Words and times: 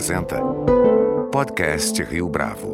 apresenta 0.00 0.40
Podcast 1.30 2.02
Rio 2.02 2.26
Bravo. 2.26 2.72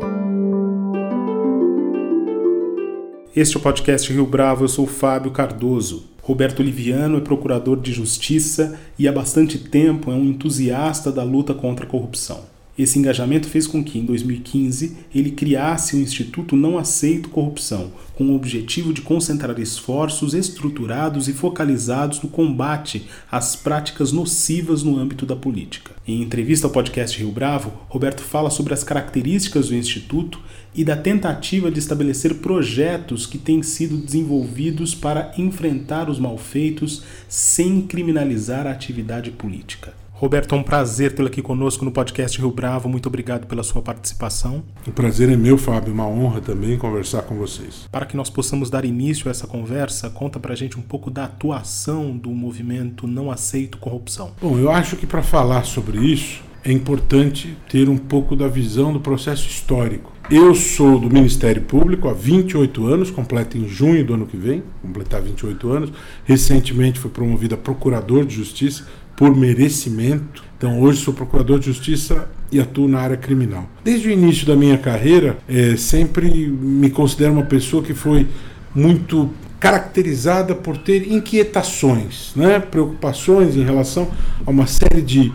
Este 3.35 3.57
é 3.57 3.59
o 3.59 3.63
podcast 3.63 4.13
Rio 4.13 4.25
Bravo, 4.25 4.63
eu 4.63 4.69
sou 4.69 4.87
Fábio 4.87 5.33
Cardoso. 5.33 6.05
Roberto 6.23 6.63
Liviano 6.63 7.19
é 7.19 7.21
procurador 7.21 7.81
de 7.81 7.93
justiça 7.93 8.79
e 8.97 9.09
há 9.09 9.13
bastante 9.13 9.59
tempo 9.59 10.13
é 10.13 10.15
um 10.15 10.23
entusiasta 10.23 11.11
da 11.11 11.25
luta 11.25 11.53
contra 11.53 11.85
a 11.85 11.89
corrupção. 11.89 12.45
Esse 12.79 12.99
engajamento 12.99 13.49
fez 13.49 13.67
com 13.67 13.83
que, 13.83 13.99
em 13.99 14.05
2015, 14.05 14.97
ele 15.15 15.31
criasse 15.31 15.97
o 15.97 15.99
Instituto 15.99 16.55
Não 16.55 16.77
Aceito 16.77 17.31
Corrupção, 17.31 17.91
com 18.15 18.25
o 18.25 18.37
objetivo 18.37 18.93
de 18.93 19.01
concentrar 19.01 19.59
esforços 19.59 20.35
estruturados 20.35 21.27
e 21.27 21.33
focalizados 21.33 22.21
no 22.21 22.29
combate 22.29 23.07
às 23.31 23.57
práticas 23.57 24.13
nocivas 24.13 24.83
no 24.83 24.99
âmbito 24.99 25.25
da 25.25 25.35
política. 25.35 25.93
Em 26.07 26.21
entrevista 26.21 26.67
ao 26.67 26.73
podcast 26.73 27.19
Rio 27.19 27.33
Bravo, 27.33 27.73
Roberto 27.89 28.21
fala 28.21 28.51
sobre 28.51 28.75
as 28.75 28.85
características 28.85 29.69
do 29.69 29.75
Instituto 29.75 30.39
e 30.75 30.85
da 30.85 30.97
tentativa 30.97 31.71
de 31.71 31.79
estabelecer 31.79 32.35
projetos 32.35 33.25
que 33.25 33.39
têm 33.39 33.63
sido 33.63 33.97
desenvolvidos 33.97 34.95
para 34.95 35.33
enfrentar 35.39 36.11
os 36.11 36.19
malfeitos 36.19 37.03
sem 37.27 37.81
criminalizar 37.81 38.67
a 38.67 38.73
atividade 38.73 39.31
política. 39.31 39.95
Roberto, 40.19 40.55
é 40.55 40.59
um 40.59 40.63
prazer 40.63 41.13
tê-lo 41.13 41.29
aqui 41.29 41.43
conosco 41.43 41.85
no 41.85 41.93
podcast 41.93 42.39
Rio 42.39 42.51
Bravo. 42.51 42.89
Muito 42.89 43.07
obrigado 43.07 43.47
pela 43.47 43.63
sua 43.63 43.83
participação. 43.83 44.65
O 44.87 44.91
prazer 44.91 45.29
é 45.29 45.37
meu, 45.37 45.59
Fábio. 45.59 45.93
Uma 45.93 46.09
honra 46.09 46.41
também 46.41 46.79
conversar 46.79 47.21
com 47.21 47.37
vocês. 47.37 47.87
Para 47.93 48.07
que 48.07 48.17
nós 48.17 48.31
possamos 48.31 48.71
dar 48.71 48.87
início 48.87 49.29
a 49.29 49.31
essa 49.31 49.47
conversa, 49.47 50.09
conta 50.09 50.41
pra 50.41 50.55
gente 50.55 50.79
um 50.79 50.83
pouco 50.83 51.11
da 51.11 51.25
atuação 51.25 52.17
do 52.17 52.31
movimento 52.31 53.07
Não 53.07 53.31
Aceito 53.31 53.77
Corrupção. 53.77 54.33
Bom, 54.41 54.59
eu 54.59 54.71
acho 54.71 54.97
que 54.97 55.07
para 55.07 55.23
falar 55.23 55.65
sobre 55.65 55.99
isso 55.99 56.43
é 56.65 56.73
importante 56.73 57.55
ter 57.69 57.87
um 57.87 57.99
pouco 57.99 58.35
da 58.35 58.49
visão 58.49 58.95
do 58.95 59.01
processo 59.01 59.47
histórico. 59.47 60.17
Eu 60.31 60.55
sou 60.55 60.99
do 60.99 61.11
Ministério 61.11 61.63
Público 61.63 62.09
há 62.09 62.15
28 62.15 62.87
anos, 62.87 63.11
completo 63.11 63.59
em 63.59 63.69
junho 63.69 64.05
do 64.05 64.15
ano 64.15 64.27
que 64.27 64.37
vem, 64.37 64.63
completar 64.81 65.21
28 65.21 65.71
anos. 65.71 65.93
Recentemente 66.25 66.99
fui 66.99 67.11
promovido 67.11 67.55
a 67.55 67.59
Procurador 67.59 68.25
de 68.25 68.35
Justiça 68.35 68.87
por 69.17 69.35
merecimento. 69.35 70.45
Então, 70.57 70.81
hoje 70.81 71.01
sou 71.01 71.13
procurador 71.13 71.59
de 71.59 71.67
justiça 71.67 72.29
e 72.53 72.61
atuo 72.61 72.87
na 72.87 73.01
área 73.01 73.17
criminal. 73.17 73.69
Desde 73.83 74.09
o 74.09 74.11
início 74.11 74.47
da 74.47 74.55
minha 74.55 74.79
carreira, 74.79 75.39
é, 75.49 75.77
sempre 75.77 76.31
me 76.31 76.91
considero 76.91 77.33
uma 77.33 77.45
pessoa 77.45 77.83
que 77.83 77.95
foi 77.95 78.27
muito 78.75 79.31
caracterizada 79.59 80.55
por 80.55 80.77
ter 80.77 81.11
inquietações, 81.11 82.33
né? 82.37 82.61
preocupações 82.61 83.57
em 83.57 83.65
relação 83.65 84.11
a 84.45 84.51
uma 84.51 84.67
série 84.67 85.01
de 85.01 85.33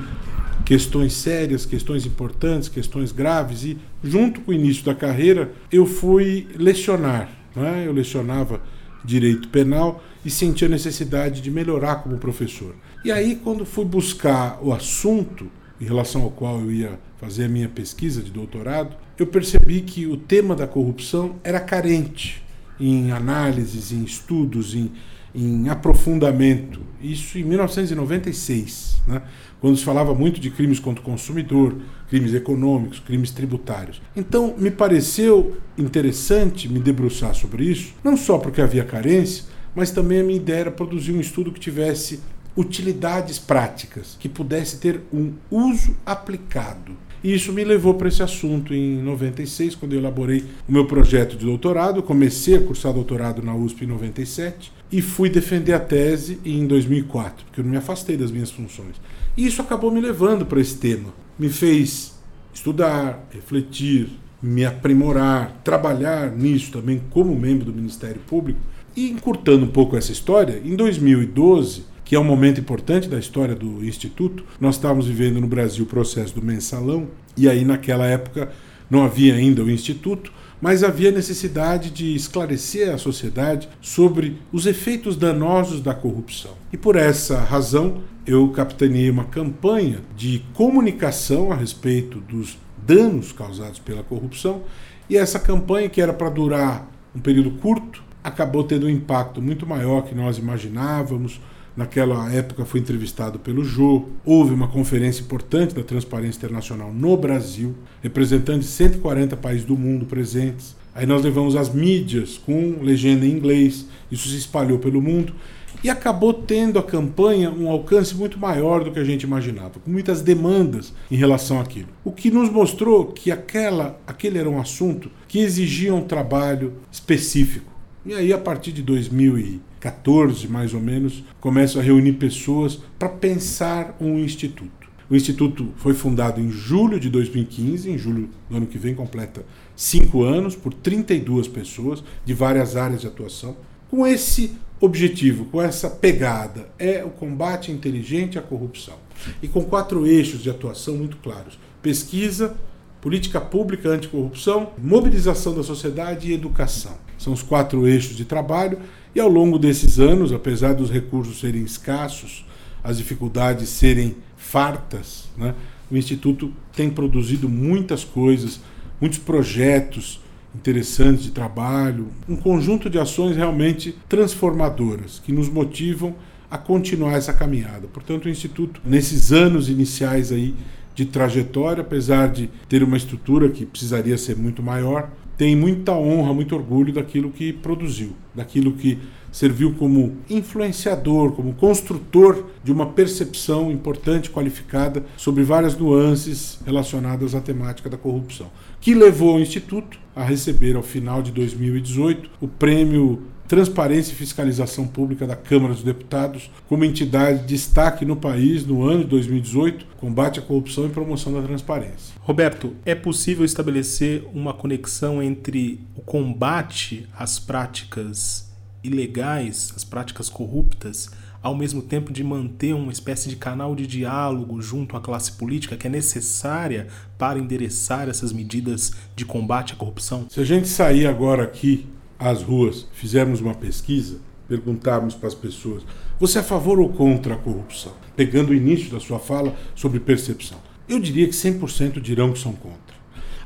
questões 0.64 1.14
sérias, 1.14 1.66
questões 1.66 2.06
importantes, 2.06 2.70
questões 2.70 3.12
graves. 3.12 3.64
E, 3.64 3.78
junto 4.04 4.42
com 4.42 4.52
o 4.52 4.54
início 4.54 4.86
da 4.86 4.96
carreira, 4.96 5.52
eu 5.72 5.86
fui 5.86 6.48
lecionar. 6.56 7.30
Né? 7.56 7.84
Eu 7.86 7.94
lecionava 7.94 8.62
direito 9.04 9.50
penal 9.50 10.04
e 10.24 10.30
sentia 10.30 10.68
a 10.68 10.72
necessidade 10.72 11.42
de 11.42 11.50
melhorar 11.52 11.98
como 11.98 12.18
professor. 12.18 12.76
E 13.04 13.12
aí, 13.12 13.36
quando 13.36 13.66
fui 13.66 13.86
buscar 13.86 14.60
o 14.62 14.72
assunto 14.72 15.50
em 15.80 15.86
relação 15.86 16.22
ao 16.22 16.32
qual 16.32 16.60
eu 16.60 16.72
ia 16.72 17.00
fazer 17.20 17.46
a 17.46 17.50
minha 17.50 17.70
pesquisa 17.70 18.22
de 18.22 18.32
doutorado, 18.32 18.96
eu 19.18 19.28
percebi 19.28 19.82
que 19.82 20.06
o 20.06 20.18
tema 20.18 20.56
da 20.56 20.68
corrupção 20.68 21.36
era 21.44 21.60
carente 21.60 22.44
em 22.80 23.12
análises, 23.12 23.92
em 23.92 24.04
estudos, 24.04 24.74
em, 24.76 24.92
em 25.34 25.70
aprofundamento. 25.70 26.82
Isso 27.02 27.40
em 27.40 27.44
1996, 27.44 29.02
né? 29.08 29.22
quando 29.60 29.78
se 29.78 29.84
falava 29.84 30.14
muito 30.14 30.40
de 30.40 30.50
crimes 30.52 30.80
contra 30.80 31.02
o 31.02 31.06
consumidor, 31.06 31.76
crimes 32.10 32.34
econômicos, 32.34 33.00
crimes 33.00 33.32
tributários. 33.32 34.02
Então, 34.16 34.56
me 34.58 34.70
pareceu 34.70 35.58
interessante 35.78 36.68
me 36.68 36.80
debruçar 36.80 37.34
sobre 37.34 37.64
isso, 37.66 37.94
não 38.04 38.16
só 38.16 38.38
porque 38.38 38.62
havia 38.62 38.84
carência, 38.84 39.46
mas 39.76 39.92
também 39.92 40.20
a 40.20 40.24
minha 40.24 40.38
ideia 40.38 40.62
era 40.62 40.72
produzir 40.72 41.12
um 41.12 41.20
estudo 41.20 41.52
que 41.52 41.60
tivesse 41.60 42.20
utilidades 42.56 43.40
práticas, 43.40 44.18
que 44.20 44.28
pudesse 44.28 44.78
ter 44.78 45.02
um 45.14 45.32
uso 45.50 45.96
aplicado. 46.06 46.92
E 47.24 47.34
isso 47.34 47.54
me 47.54 47.64
levou 47.64 47.94
para 47.94 48.08
esse 48.08 48.22
assunto 48.22 48.74
em 48.74 48.98
96, 48.98 49.76
quando 49.76 49.94
eu 49.94 50.00
elaborei 50.00 50.44
o 50.68 50.72
meu 50.72 50.86
projeto 50.86 51.38
de 51.38 51.46
doutorado. 51.46 52.02
Comecei 52.02 52.56
a 52.56 52.62
cursar 52.62 52.94
doutorado 52.94 53.44
na 53.44 53.56
USP 53.56 53.86
em 53.86 53.88
97 53.88 54.81
e 54.92 55.02
fui 55.02 55.30
defender 55.30 55.74
a 55.74 55.80
tese 55.80 56.40
em 56.44 56.68
2004, 56.68 57.46
porque 57.46 57.60
eu 57.62 57.64
não 57.64 57.72
me 57.72 57.78
afastei 57.78 58.18
das 58.18 58.32
minhas 58.32 58.52
funções. 58.52 58.96
E 59.38 59.46
isso 59.46 59.62
acabou 59.62 59.92
me 59.92 60.02
levando 60.02 60.46
para 60.46 60.60
esse 60.60 60.78
tema. 60.78 61.14
Me 61.40 61.50
fez 61.50 62.20
estudar, 62.54 63.28
refletir, 63.32 64.10
me 64.42 64.66
aprimorar, 64.66 65.62
trabalhar 65.64 66.32
nisso 66.32 66.72
também 66.72 67.02
como 67.10 67.34
membro 67.36 67.66
do 67.66 67.74
Ministério 67.74 68.20
Público. 68.28 68.60
E 68.96 69.10
encurtando 69.10 69.66
um 69.66 69.70
pouco 69.70 69.96
essa 69.96 70.12
história, 70.12 70.62
em 70.64 70.76
2012 70.76 71.92
que 72.12 72.16
é 72.18 72.20
um 72.20 72.26
momento 72.26 72.60
importante 72.60 73.08
da 73.08 73.18
história 73.18 73.56
do 73.56 73.86
Instituto. 73.86 74.44
Nós 74.60 74.76
estávamos 74.76 75.08
vivendo 75.08 75.40
no 75.40 75.48
Brasil 75.48 75.86
o 75.86 75.88
processo 75.88 76.36
do 76.36 76.42
mensalão, 76.42 77.08
e 77.38 77.48
aí 77.48 77.64
naquela 77.64 78.06
época 78.06 78.52
não 78.90 79.06
havia 79.06 79.34
ainda 79.34 79.64
o 79.64 79.72
Instituto, 79.72 80.30
mas 80.62 80.84
havia 80.84 81.12
necessidade 81.12 81.90
de 81.90 82.16
esclarecer 82.16 82.94
a 82.94 82.98
sociedade 82.98 83.68
sobre 83.82 84.40
os 84.54 84.68
efeitos 84.68 85.18
danosos 85.18 85.82
da 85.82 85.94
corrupção. 85.94 86.52
E 86.72 86.78
por 86.78 86.96
essa 86.96 87.40
razão, 87.40 88.04
eu 88.26 88.48
capitaneei 88.50 89.10
uma 89.10 89.26
campanha 89.26 90.00
de 90.16 90.46
comunicação 90.54 91.52
a 91.52 91.56
respeito 91.56 92.20
dos 92.20 92.58
danos 92.78 93.32
causados 93.32 93.80
pela 93.80 94.04
corrupção, 94.04 94.62
e 95.10 95.18
essa 95.18 95.40
campanha, 95.40 95.90
que 95.90 96.00
era 96.00 96.14
para 96.14 96.30
durar 96.30 96.90
um 97.16 97.20
período 97.20 97.52
curto, 97.52 98.04
acabou 98.24 98.64
tendo 98.64 98.86
um 98.86 98.90
impacto 98.90 99.42
muito 99.42 99.66
maior 99.66 100.04
que 100.04 100.16
nós 100.16 100.38
imaginávamos. 100.38 101.42
Naquela 101.76 102.32
época 102.32 102.66
fui 102.66 102.80
entrevistado 102.80 103.40
pelo 103.40 103.64
Jô. 103.64 104.06
Houve 104.26 104.54
uma 104.54 104.68
conferência 104.68 105.22
importante 105.22 105.74
da 105.74 105.84
Transparência 105.84 106.38
Internacional 106.38 106.92
no 106.92 107.16
Brasil, 107.16 107.76
representantes 108.02 108.68
de 108.68 108.74
140 108.74 109.38
países 109.38 109.66
do 109.66 109.78
mundo 109.78 110.06
presentes. 110.06 110.76
Aí 110.94 111.06
nós 111.06 111.24
levamos 111.24 111.56
as 111.56 111.74
mídias 111.74 112.38
com 112.38 112.80
legenda 112.82 113.26
em 113.26 113.32
inglês, 113.32 113.88
isso 114.12 114.28
se 114.28 114.36
espalhou 114.36 114.78
pelo 114.78 115.02
mundo 115.02 115.34
e 115.82 115.90
acabou 115.90 116.34
tendo 116.34 116.78
a 116.78 116.84
campanha 116.84 117.50
um 117.50 117.70
alcance 117.70 118.14
muito 118.14 118.38
maior 118.38 118.84
do 118.84 118.92
que 118.92 119.00
a 119.00 119.04
gente 119.04 119.24
imaginava, 119.24 119.80
com 119.80 119.90
muitas 119.90 120.22
demandas 120.22 120.94
em 121.10 121.16
relação 121.16 121.60
àquilo. 121.60 121.88
O 122.04 122.12
que 122.12 122.30
nos 122.30 122.50
mostrou 122.50 123.06
que 123.06 123.32
aquela, 123.32 124.00
aquele 124.06 124.38
era 124.38 124.50
um 124.50 124.60
assunto 124.60 125.10
que 125.28 125.40
exigia 125.40 125.94
um 125.96 126.02
trabalho 126.02 126.74
específico. 126.92 127.72
E 128.06 128.14
aí, 128.14 128.34
a 128.34 128.38
partir 128.38 128.72
de 128.72 128.82
2000 128.82 129.40
e 129.40 129.62
14 129.82 130.48
mais 130.48 130.74
ou 130.74 130.80
menos, 130.80 131.24
começo 131.42 131.80
a 131.80 131.82
reunir 131.82 132.14
pessoas 132.14 132.80
para 132.98 133.10
pensar 133.10 133.98
um 134.00 134.18
instituto. 134.20 134.90
O 135.10 135.16
instituto 135.16 135.74
foi 135.76 135.94
fundado 135.94 136.40
em 136.40 136.50
julho 136.50 136.98
de 136.98 137.10
2015, 137.10 137.90
em 137.90 137.98
julho 137.98 138.30
do 138.50 138.56
ano 138.56 138.66
que 138.66 138.78
vem 138.78 138.96
completa 138.96 139.44
cinco 139.76 140.24
anos, 140.24 140.56
por 140.56 140.74
32 140.74 141.50
pessoas 141.50 142.02
de 142.24 142.34
várias 142.34 142.78
áreas 142.78 143.02
de 143.02 143.08
atuação, 143.08 143.58
com 143.90 144.08
esse 144.08 144.54
objetivo, 144.80 145.46
com 145.46 145.62
essa 145.62 145.90
pegada, 145.90 146.70
é 146.80 147.04
o 147.04 147.10
combate 147.10 147.72
inteligente 147.72 148.40
à 148.40 148.42
corrupção. 148.42 148.96
E 149.44 149.48
com 149.48 149.66
quatro 149.66 150.08
eixos 150.08 150.42
de 150.42 150.50
atuação 150.50 150.96
muito 150.96 151.18
claros: 151.18 151.60
pesquisa, 151.82 152.56
política 153.02 153.42
pública 153.42 153.90
anticorrupção, 153.90 154.72
mobilização 154.78 155.54
da 155.54 155.64
sociedade 155.64 156.30
e 156.30 156.34
educação. 156.34 156.96
São 157.18 157.34
os 157.34 157.44
quatro 157.44 157.86
eixos 157.86 158.16
de 158.16 158.24
trabalho 158.24 158.80
e 159.14 159.20
ao 159.20 159.30
longo 159.30 159.60
desses 159.60 160.00
anos, 160.00 160.32
apesar 160.32 160.74
dos 160.74 160.90
recursos 160.90 161.40
serem 161.40 161.64
escassos, 161.64 162.46
as 162.84 162.98
dificuldades 162.98 163.70
serem 163.70 164.16
fartas, 164.38 165.30
né, 165.38 165.54
o 165.90 165.98
Instituto 165.98 166.52
tem 166.76 166.90
produzido 166.90 167.50
muitas 167.50 168.04
coisas, 168.04 168.62
muitos 169.00 169.20
projetos 169.20 170.22
interessantes 170.56 171.24
de 171.24 171.32
trabalho, 171.32 172.08
um 172.28 172.36
conjunto 172.36 172.90
de 172.90 172.98
ações 172.98 173.36
realmente 173.36 173.96
transformadoras 174.08 175.22
que 175.24 175.32
nos 175.32 175.50
motivam 175.50 176.16
a 176.50 176.58
continuar 176.58 177.14
essa 177.14 177.34
caminhada. 177.34 177.88
Portanto, 177.88 178.26
o 178.26 178.30
Instituto, 178.30 178.82
nesses 178.86 179.32
anos 179.32 179.70
iniciais 179.70 180.32
aí 180.32 180.54
de 180.94 181.06
trajetória, 181.06 181.82
apesar 181.82 182.28
de 182.28 182.50
ter 182.68 182.84
uma 182.84 182.98
estrutura 182.98 183.50
que 183.50 183.66
precisaria 183.66 184.18
ser 184.18 184.36
muito 184.36 184.62
maior, 184.62 185.10
tem 185.42 185.56
muita 185.56 185.94
honra, 185.94 186.36
muito 186.36 186.56
orgulho 186.56 186.94
daquilo 186.94 187.32
que 187.32 187.52
produziu, 187.52 188.12
daquilo 188.32 188.74
que 188.74 189.00
serviu 189.32 189.74
como 189.74 190.18
influenciador, 190.30 191.32
como 191.32 191.56
construtor 191.56 192.46
de 192.64 192.72
uma 192.72 192.86
percepção 192.86 193.72
importante, 193.72 194.30
qualificada 194.30 195.04
sobre 195.18 195.42
várias 195.42 195.76
nuances 195.76 196.60
relacionadas 196.64 197.34
à 197.34 197.42
temática 197.42 197.90
da 197.90 197.98
corrupção, 197.98 198.52
que 198.80 198.94
levou 198.94 199.38
o 199.38 199.40
Instituto 199.40 199.98
a 200.16 200.24
receber, 200.24 200.76
ao 200.76 200.84
final 200.84 201.24
de 201.24 201.32
2018, 201.32 202.30
o 202.40 202.48
prêmio 202.48 203.24
Transparência 203.52 204.14
e 204.14 204.16
Fiscalização 204.16 204.88
Pública 204.88 205.28
da 205.28 205.36
Câmara 205.36 205.74
dos 205.74 205.84
Deputados 205.84 206.50
como 206.70 206.86
entidade 206.86 207.40
de 207.40 207.48
destaque 207.48 208.06
no 208.06 208.16
país 208.16 208.66
no 208.66 208.82
ano 208.82 209.04
de 209.04 209.10
2018, 209.10 209.88
combate 209.98 210.40
à 210.40 210.42
corrupção 210.42 210.86
e 210.86 210.90
promoção 210.90 211.34
da 211.34 211.42
transparência. 211.42 212.16
Roberto, 212.22 212.74
é 212.86 212.96
possível 212.96 213.44
estabelecer 213.44 214.24
uma 214.34 214.54
conexão 214.54 215.22
entre 215.22 215.82
o 215.98 216.02
combate 216.02 217.06
às 217.14 217.40
práticas 217.40 218.50
ilegais, 218.82 219.74
as 219.76 219.84
práticas 219.84 220.30
corruptas, 220.30 221.10
ao 221.44 221.54
mesmo 221.54 221.82
tempo 221.82 222.14
de 222.14 222.24
manter 222.24 222.74
uma 222.74 222.94
espécie 222.94 223.28
de 223.28 223.36
canal 223.36 223.76
de 223.76 223.86
diálogo 223.86 224.62
junto 224.62 224.96
à 224.96 225.02
classe 225.02 225.34
política 225.34 225.76
que 225.76 225.88
é 225.88 225.90
necessária 225.90 226.88
para 227.18 227.38
endereçar 227.38 228.08
essas 228.08 228.32
medidas 228.32 228.94
de 229.14 229.26
combate 229.26 229.74
à 229.74 229.76
corrupção? 229.76 230.26
Se 230.30 230.40
a 230.40 230.46
gente 230.46 230.70
sair 230.70 231.06
agora 231.06 231.44
aqui 231.44 231.86
às 232.22 232.44
ruas, 232.44 232.88
fizermos 232.94 233.42
uma 233.42 233.56
pesquisa, 233.56 234.20
perguntarmos 234.48 235.16
para 235.16 235.28
as 235.28 235.36
pessoas: 235.36 235.84
você 236.20 236.38
é 236.38 236.42
a 236.42 236.44
favor 236.44 236.80
ou 236.80 236.90
contra 236.90 237.34
a 237.34 237.38
corrupção? 237.38 237.94
Pegando 238.16 238.52
o 238.52 238.56
início 238.56 238.92
da 238.92 239.00
sua 239.00 239.18
fala 239.18 239.56
sobre 239.74 240.00
percepção. 240.00 240.60
Eu 240.88 241.00
diria 241.00 241.28
que 241.28 241.34
100% 241.34 242.00
dirão 242.00 242.32
que 242.32 242.40
são 242.40 242.54
contra. 242.54 242.96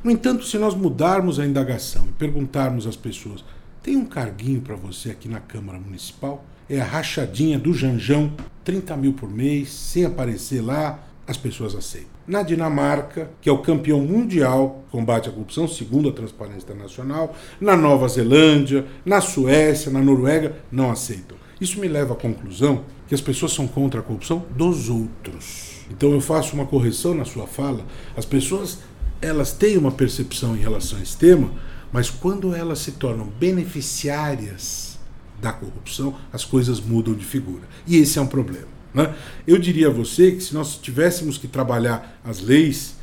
No 0.03 0.11
entanto, 0.11 0.43
se 0.43 0.57
nós 0.57 0.75
mudarmos 0.75 1.39
a 1.39 1.45
indagação 1.45 2.05
e 2.07 2.11
perguntarmos 2.11 2.85
às 2.85 2.95
pessoas: 2.95 3.43
tem 3.81 3.95
um 3.95 4.05
carguinho 4.05 4.61
para 4.61 4.75
você 4.75 5.11
aqui 5.11 5.29
na 5.29 5.39
Câmara 5.39 5.79
Municipal? 5.79 6.45
É 6.67 6.81
a 6.81 6.85
rachadinha 6.85 7.59
do 7.59 7.73
Janjão, 7.73 8.33
30 8.63 8.97
mil 8.97 9.13
por 9.13 9.29
mês, 9.29 9.71
sem 9.71 10.03
aparecer 10.03 10.61
lá, 10.61 10.99
as 11.27 11.37
pessoas 11.37 11.75
aceitam. 11.75 12.09
Na 12.27 12.43
Dinamarca, 12.43 13.31
que 13.41 13.49
é 13.49 13.51
o 13.51 13.59
campeão 13.59 13.99
mundial 14.01 14.83
combate 14.91 15.29
à 15.29 15.31
corrupção, 15.31 15.67
segundo 15.67 16.09
a 16.09 16.11
Transparência 16.11 16.63
Internacional, 16.63 17.35
na 17.59 17.75
Nova 17.75 18.07
Zelândia, 18.07 18.85
na 19.03 19.21
Suécia, 19.21 19.91
na 19.91 20.01
Noruega, 20.01 20.55
não 20.71 20.91
aceitam. 20.91 21.37
Isso 21.59 21.79
me 21.79 21.87
leva 21.87 22.13
à 22.13 22.17
conclusão 22.17 22.83
que 23.07 23.15
as 23.15 23.21
pessoas 23.21 23.53
são 23.53 23.67
contra 23.67 23.99
a 23.99 24.03
corrupção 24.03 24.45
dos 24.55 24.89
outros. 24.89 25.85
Então 25.89 26.11
eu 26.11 26.21
faço 26.21 26.55
uma 26.55 26.65
correção 26.65 27.13
na 27.13 27.25
sua 27.25 27.47
fala. 27.47 27.85
As 28.15 28.25
pessoas 28.25 28.79
elas 29.21 29.51
têm 29.51 29.77
uma 29.77 29.91
percepção 29.91 30.55
em 30.55 30.59
relação 30.59 30.99
a 30.99 31.01
esse 31.01 31.17
tema, 31.17 31.51
mas 31.91 32.09
quando 32.09 32.53
elas 32.53 32.79
se 32.79 32.93
tornam 32.93 33.27
beneficiárias 33.39 34.99
da 35.41 35.51
corrupção, 35.53 36.15
as 36.31 36.43
coisas 36.43 36.79
mudam 36.79 37.13
de 37.13 37.25
figura. 37.25 37.63
E 37.87 37.97
esse 37.97 38.19
é 38.19 38.21
um 38.21 38.27
problema. 38.27 38.67
Né? 38.95 39.13
Eu 39.45 39.59
diria 39.59 39.87
a 39.87 39.91
você 39.91 40.31
que 40.31 40.41
se 40.41 40.53
nós 40.53 40.77
tivéssemos 40.77 41.37
que 41.37 41.49
trabalhar 41.49 42.17
as 42.23 42.39
leis, 42.39 42.95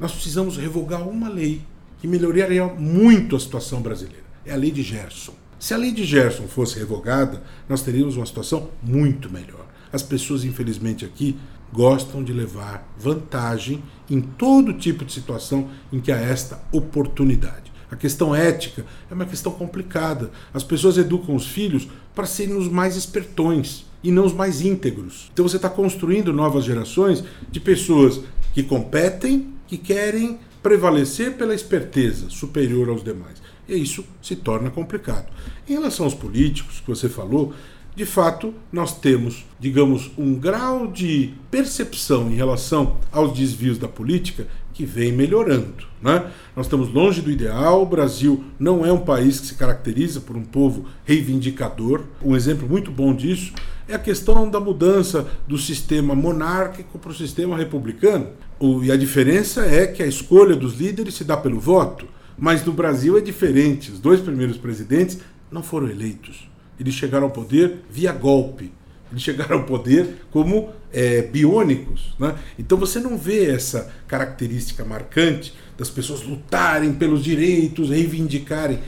nós 0.00 0.10
precisamos 0.10 0.56
revogar 0.56 1.08
uma 1.08 1.28
lei 1.28 1.62
que 2.00 2.08
melhoraria 2.08 2.66
muito 2.66 3.36
a 3.36 3.40
situação 3.40 3.80
brasileira. 3.80 4.26
É 4.44 4.52
a 4.52 4.56
lei 4.56 4.72
de 4.72 4.82
Gerson. 4.82 5.34
Se 5.58 5.72
a 5.72 5.76
lei 5.76 5.92
de 5.92 6.04
Gerson 6.04 6.48
fosse 6.48 6.78
revogada, 6.78 7.42
nós 7.68 7.82
teríamos 7.82 8.16
uma 8.16 8.26
situação 8.26 8.70
muito 8.82 9.30
melhor. 9.30 9.66
As 9.92 10.02
pessoas, 10.02 10.44
infelizmente, 10.44 11.04
aqui 11.04 11.38
gostam 11.72 12.22
de 12.22 12.32
levar 12.32 12.92
vantagem 12.98 13.82
em 14.10 14.20
todo 14.20 14.72
tipo 14.72 15.04
de 15.04 15.12
situação 15.12 15.70
em 15.92 16.00
que 16.00 16.10
há 16.10 16.16
esta 16.16 16.60
oportunidade. 16.72 17.72
A 17.90 17.94
questão 17.94 18.34
ética 18.34 18.84
é 19.08 19.14
uma 19.14 19.24
questão 19.24 19.52
complicada. 19.52 20.30
As 20.52 20.64
pessoas 20.64 20.98
educam 20.98 21.34
os 21.34 21.46
filhos 21.46 21.86
para 22.14 22.26
serem 22.26 22.56
os 22.56 22.68
mais 22.68 22.96
espertões 22.96 23.86
e 24.06 24.12
não 24.12 24.24
os 24.24 24.32
mais 24.32 24.62
íntegros. 24.62 25.28
Então 25.32 25.48
você 25.48 25.56
está 25.56 25.68
construindo 25.68 26.32
novas 26.32 26.64
gerações 26.64 27.24
de 27.50 27.58
pessoas 27.58 28.20
que 28.54 28.62
competem, 28.62 29.48
que 29.66 29.76
querem 29.76 30.38
prevalecer 30.62 31.32
pela 31.32 31.52
esperteza 31.52 32.30
superior 32.30 32.88
aos 32.88 33.02
demais. 33.02 33.42
E 33.68 33.74
isso 33.74 34.04
se 34.22 34.36
torna 34.36 34.70
complicado. 34.70 35.26
Em 35.68 35.72
relação 35.72 36.04
aos 36.06 36.14
políticos 36.14 36.78
que 36.78 36.88
você 36.88 37.08
falou, 37.08 37.52
de 37.96 38.06
fato, 38.06 38.54
nós 38.70 38.96
temos, 38.96 39.44
digamos, 39.58 40.12
um 40.16 40.34
grau 40.34 40.86
de 40.86 41.34
percepção 41.50 42.30
em 42.30 42.36
relação 42.36 42.98
aos 43.10 43.36
desvios 43.36 43.76
da 43.76 43.88
política 43.88 44.46
que 44.72 44.84
vem 44.84 45.10
melhorando. 45.10 45.84
Né? 46.00 46.30
Nós 46.54 46.66
estamos 46.66 46.92
longe 46.92 47.20
do 47.20 47.30
ideal, 47.30 47.82
o 47.82 47.86
Brasil 47.86 48.44
não 48.56 48.86
é 48.86 48.92
um 48.92 49.00
país 49.00 49.40
que 49.40 49.48
se 49.48 49.54
caracteriza 49.56 50.20
por 50.20 50.36
um 50.36 50.44
povo 50.44 50.86
reivindicador. 51.04 52.04
Um 52.22 52.36
exemplo 52.36 52.68
muito 52.68 52.92
bom 52.92 53.12
disso 53.12 53.52
é 53.88 53.94
a 53.94 53.98
questão 53.98 54.48
da 54.48 54.58
mudança 54.58 55.26
do 55.46 55.56
sistema 55.56 56.14
monárquico 56.14 56.98
para 56.98 57.10
o 57.10 57.14
sistema 57.14 57.56
republicano. 57.56 58.30
O, 58.58 58.82
e 58.82 58.90
a 58.90 58.96
diferença 58.96 59.64
é 59.64 59.86
que 59.86 60.02
a 60.02 60.06
escolha 60.06 60.56
dos 60.56 60.74
líderes 60.74 61.14
se 61.14 61.24
dá 61.24 61.36
pelo 61.36 61.60
voto, 61.60 62.06
mas 62.38 62.64
no 62.64 62.72
Brasil 62.72 63.16
é 63.16 63.20
diferente. 63.20 63.92
Os 63.92 64.00
dois 64.00 64.20
primeiros 64.20 64.56
presidentes 64.56 65.18
não 65.50 65.62
foram 65.62 65.88
eleitos. 65.88 66.48
Eles 66.78 66.94
chegaram 66.94 67.24
ao 67.24 67.30
poder 67.30 67.84
via 67.90 68.12
golpe. 68.12 68.72
Eles 69.10 69.22
chegaram 69.22 69.58
ao 69.58 69.64
poder 69.64 70.26
como 70.30 70.70
é, 70.92 71.22
biônicos. 71.22 72.14
Né? 72.18 72.34
Então 72.58 72.76
você 72.76 72.98
não 72.98 73.16
vê 73.16 73.50
essa 73.50 73.92
característica 74.08 74.84
marcante 74.84 75.54
das 75.78 75.88
pessoas 75.88 76.22
lutarem 76.22 76.92
pelos 76.92 77.22
direitos, 77.22 77.90
reivindicarem. 77.90 78.80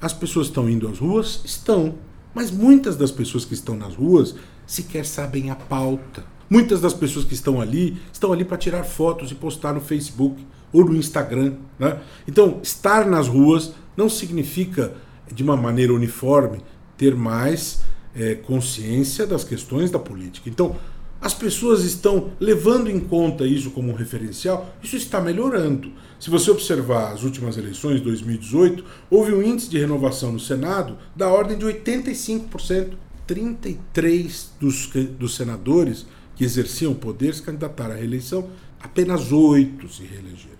As 0.00 0.12
pessoas 0.12 0.48
estão 0.48 0.68
indo 0.68 0.88
às 0.88 0.98
ruas? 0.98 1.40
Estão. 1.44 1.94
Mas 2.34 2.50
muitas 2.50 2.96
das 2.96 3.10
pessoas 3.10 3.44
que 3.44 3.54
estão 3.54 3.76
nas 3.76 3.94
ruas 3.94 4.34
sequer 4.66 5.04
sabem 5.04 5.50
a 5.50 5.56
pauta. 5.56 6.24
Muitas 6.48 6.80
das 6.80 6.92
pessoas 6.92 7.24
que 7.24 7.34
estão 7.34 7.60
ali 7.60 7.96
estão 8.12 8.32
ali 8.32 8.44
para 8.44 8.56
tirar 8.56 8.84
fotos 8.84 9.30
e 9.30 9.34
postar 9.34 9.72
no 9.72 9.80
Facebook 9.80 10.46
ou 10.72 10.84
no 10.84 10.96
Instagram. 10.96 11.54
Né? 11.78 12.00
Então, 12.26 12.60
estar 12.62 13.06
nas 13.06 13.28
ruas 13.28 13.72
não 13.96 14.08
significa, 14.08 14.94
de 15.32 15.42
uma 15.42 15.56
maneira 15.56 15.92
uniforme, 15.92 16.60
ter 16.96 17.14
mais 17.14 17.82
é, 18.14 18.34
consciência 18.34 19.26
das 19.26 19.44
questões 19.44 19.90
da 19.90 19.98
política. 19.98 20.48
Então, 20.48 20.76
as 21.22 21.32
pessoas 21.32 21.84
estão 21.84 22.32
levando 22.40 22.90
em 22.90 22.98
conta 22.98 23.46
isso 23.46 23.70
como 23.70 23.92
um 23.92 23.94
referencial, 23.94 24.74
isso 24.82 24.96
está 24.96 25.20
melhorando. 25.20 25.92
Se 26.18 26.28
você 26.28 26.50
observar 26.50 27.12
as 27.12 27.22
últimas 27.22 27.56
eleições 27.56 27.98
de 27.98 28.02
2018, 28.02 28.84
houve 29.08 29.32
um 29.32 29.42
índice 29.42 29.70
de 29.70 29.78
renovação 29.78 30.32
no 30.32 30.40
Senado 30.40 30.98
da 31.14 31.28
ordem 31.28 31.56
de 31.56 31.64
85%. 31.64 32.94
33 33.24 34.50
dos, 34.60 34.90
dos 35.18 35.36
senadores 35.36 36.04
que 36.34 36.44
exerciam 36.44 36.92
poder 36.92 37.34
se 37.34 37.40
candidataram 37.40 37.94
à 37.94 37.96
reeleição, 37.96 38.48
apenas 38.80 39.30
oito 39.30 39.88
se 39.88 40.02
reelegeram. 40.02 40.58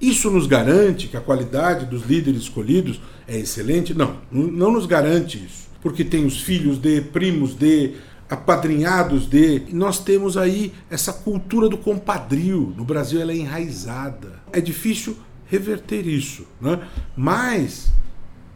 Isso 0.00 0.30
nos 0.30 0.46
garante 0.46 1.08
que 1.08 1.16
a 1.16 1.20
qualidade 1.20 1.86
dos 1.86 2.04
líderes 2.04 2.42
escolhidos 2.42 3.00
é 3.26 3.36
excelente? 3.36 3.92
Não, 3.92 4.18
não 4.30 4.72
nos 4.72 4.86
garante 4.86 5.44
isso 5.44 5.64
porque 5.84 6.02
tem 6.02 6.24
os 6.24 6.40
filhos 6.40 6.78
de, 6.78 7.02
primos 7.02 7.54
de, 7.54 7.92
apadrinhados 8.28 9.26
de. 9.26 9.62
Nós 9.72 9.98
temos 9.98 10.36
aí 10.36 10.72
essa 10.90 11.12
cultura 11.12 11.68
do 11.68 11.78
compadrio. 11.78 12.72
No 12.76 12.84
Brasil 12.84 13.20
ela 13.20 13.32
é 13.32 13.36
enraizada. 13.36 14.40
É 14.52 14.60
difícil 14.60 15.16
reverter 15.46 16.06
isso, 16.06 16.46
né? 16.60 16.80
Mas 17.16 17.92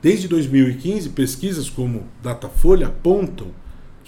desde 0.00 0.28
2015 0.28 1.10
pesquisas 1.10 1.68
como 1.68 2.04
Datafolha 2.22 2.88
apontam 2.88 3.48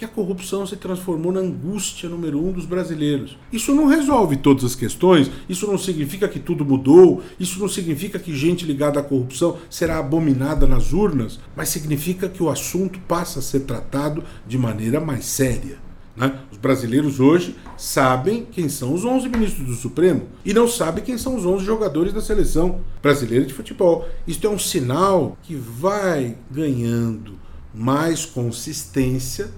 que 0.01 0.05
a 0.05 0.07
corrupção 0.07 0.65
se 0.65 0.75
transformou 0.77 1.31
na 1.31 1.41
angústia 1.41 2.09
número 2.09 2.43
um 2.43 2.51
dos 2.51 2.65
brasileiros. 2.65 3.37
Isso 3.53 3.71
não 3.75 3.85
resolve 3.85 4.35
todas 4.35 4.63
as 4.63 4.73
questões, 4.73 5.29
isso 5.47 5.67
não 5.67 5.77
significa 5.77 6.27
que 6.27 6.39
tudo 6.39 6.65
mudou, 6.65 7.21
isso 7.39 7.59
não 7.59 7.67
significa 7.69 8.17
que 8.17 8.35
gente 8.35 8.65
ligada 8.65 8.99
à 8.99 9.03
corrupção 9.03 9.57
será 9.69 9.99
abominada 9.99 10.65
nas 10.65 10.91
urnas, 10.91 11.39
mas 11.55 11.69
significa 11.69 12.27
que 12.27 12.41
o 12.41 12.49
assunto 12.49 12.99
passa 13.01 13.37
a 13.37 13.41
ser 13.43 13.59
tratado 13.59 14.23
de 14.47 14.57
maneira 14.57 14.99
mais 14.99 15.25
séria. 15.25 15.77
Né? 16.17 16.35
Os 16.51 16.57
brasileiros 16.57 17.19
hoje 17.19 17.55
sabem 17.77 18.43
quem 18.51 18.69
são 18.69 18.95
os 18.95 19.05
11 19.05 19.29
ministros 19.29 19.67
do 19.67 19.75
Supremo 19.75 20.23
e 20.43 20.51
não 20.51 20.67
sabem 20.67 21.03
quem 21.03 21.15
são 21.15 21.35
os 21.35 21.45
11 21.45 21.63
jogadores 21.63 22.11
da 22.11 22.21
seleção 22.21 22.81
brasileira 23.03 23.45
de 23.45 23.53
futebol. 23.53 24.09
Isto 24.25 24.47
é 24.47 24.49
um 24.49 24.57
sinal 24.57 25.37
que 25.43 25.53
vai 25.53 26.35
ganhando 26.49 27.39
mais 27.71 28.25
consistência 28.25 29.51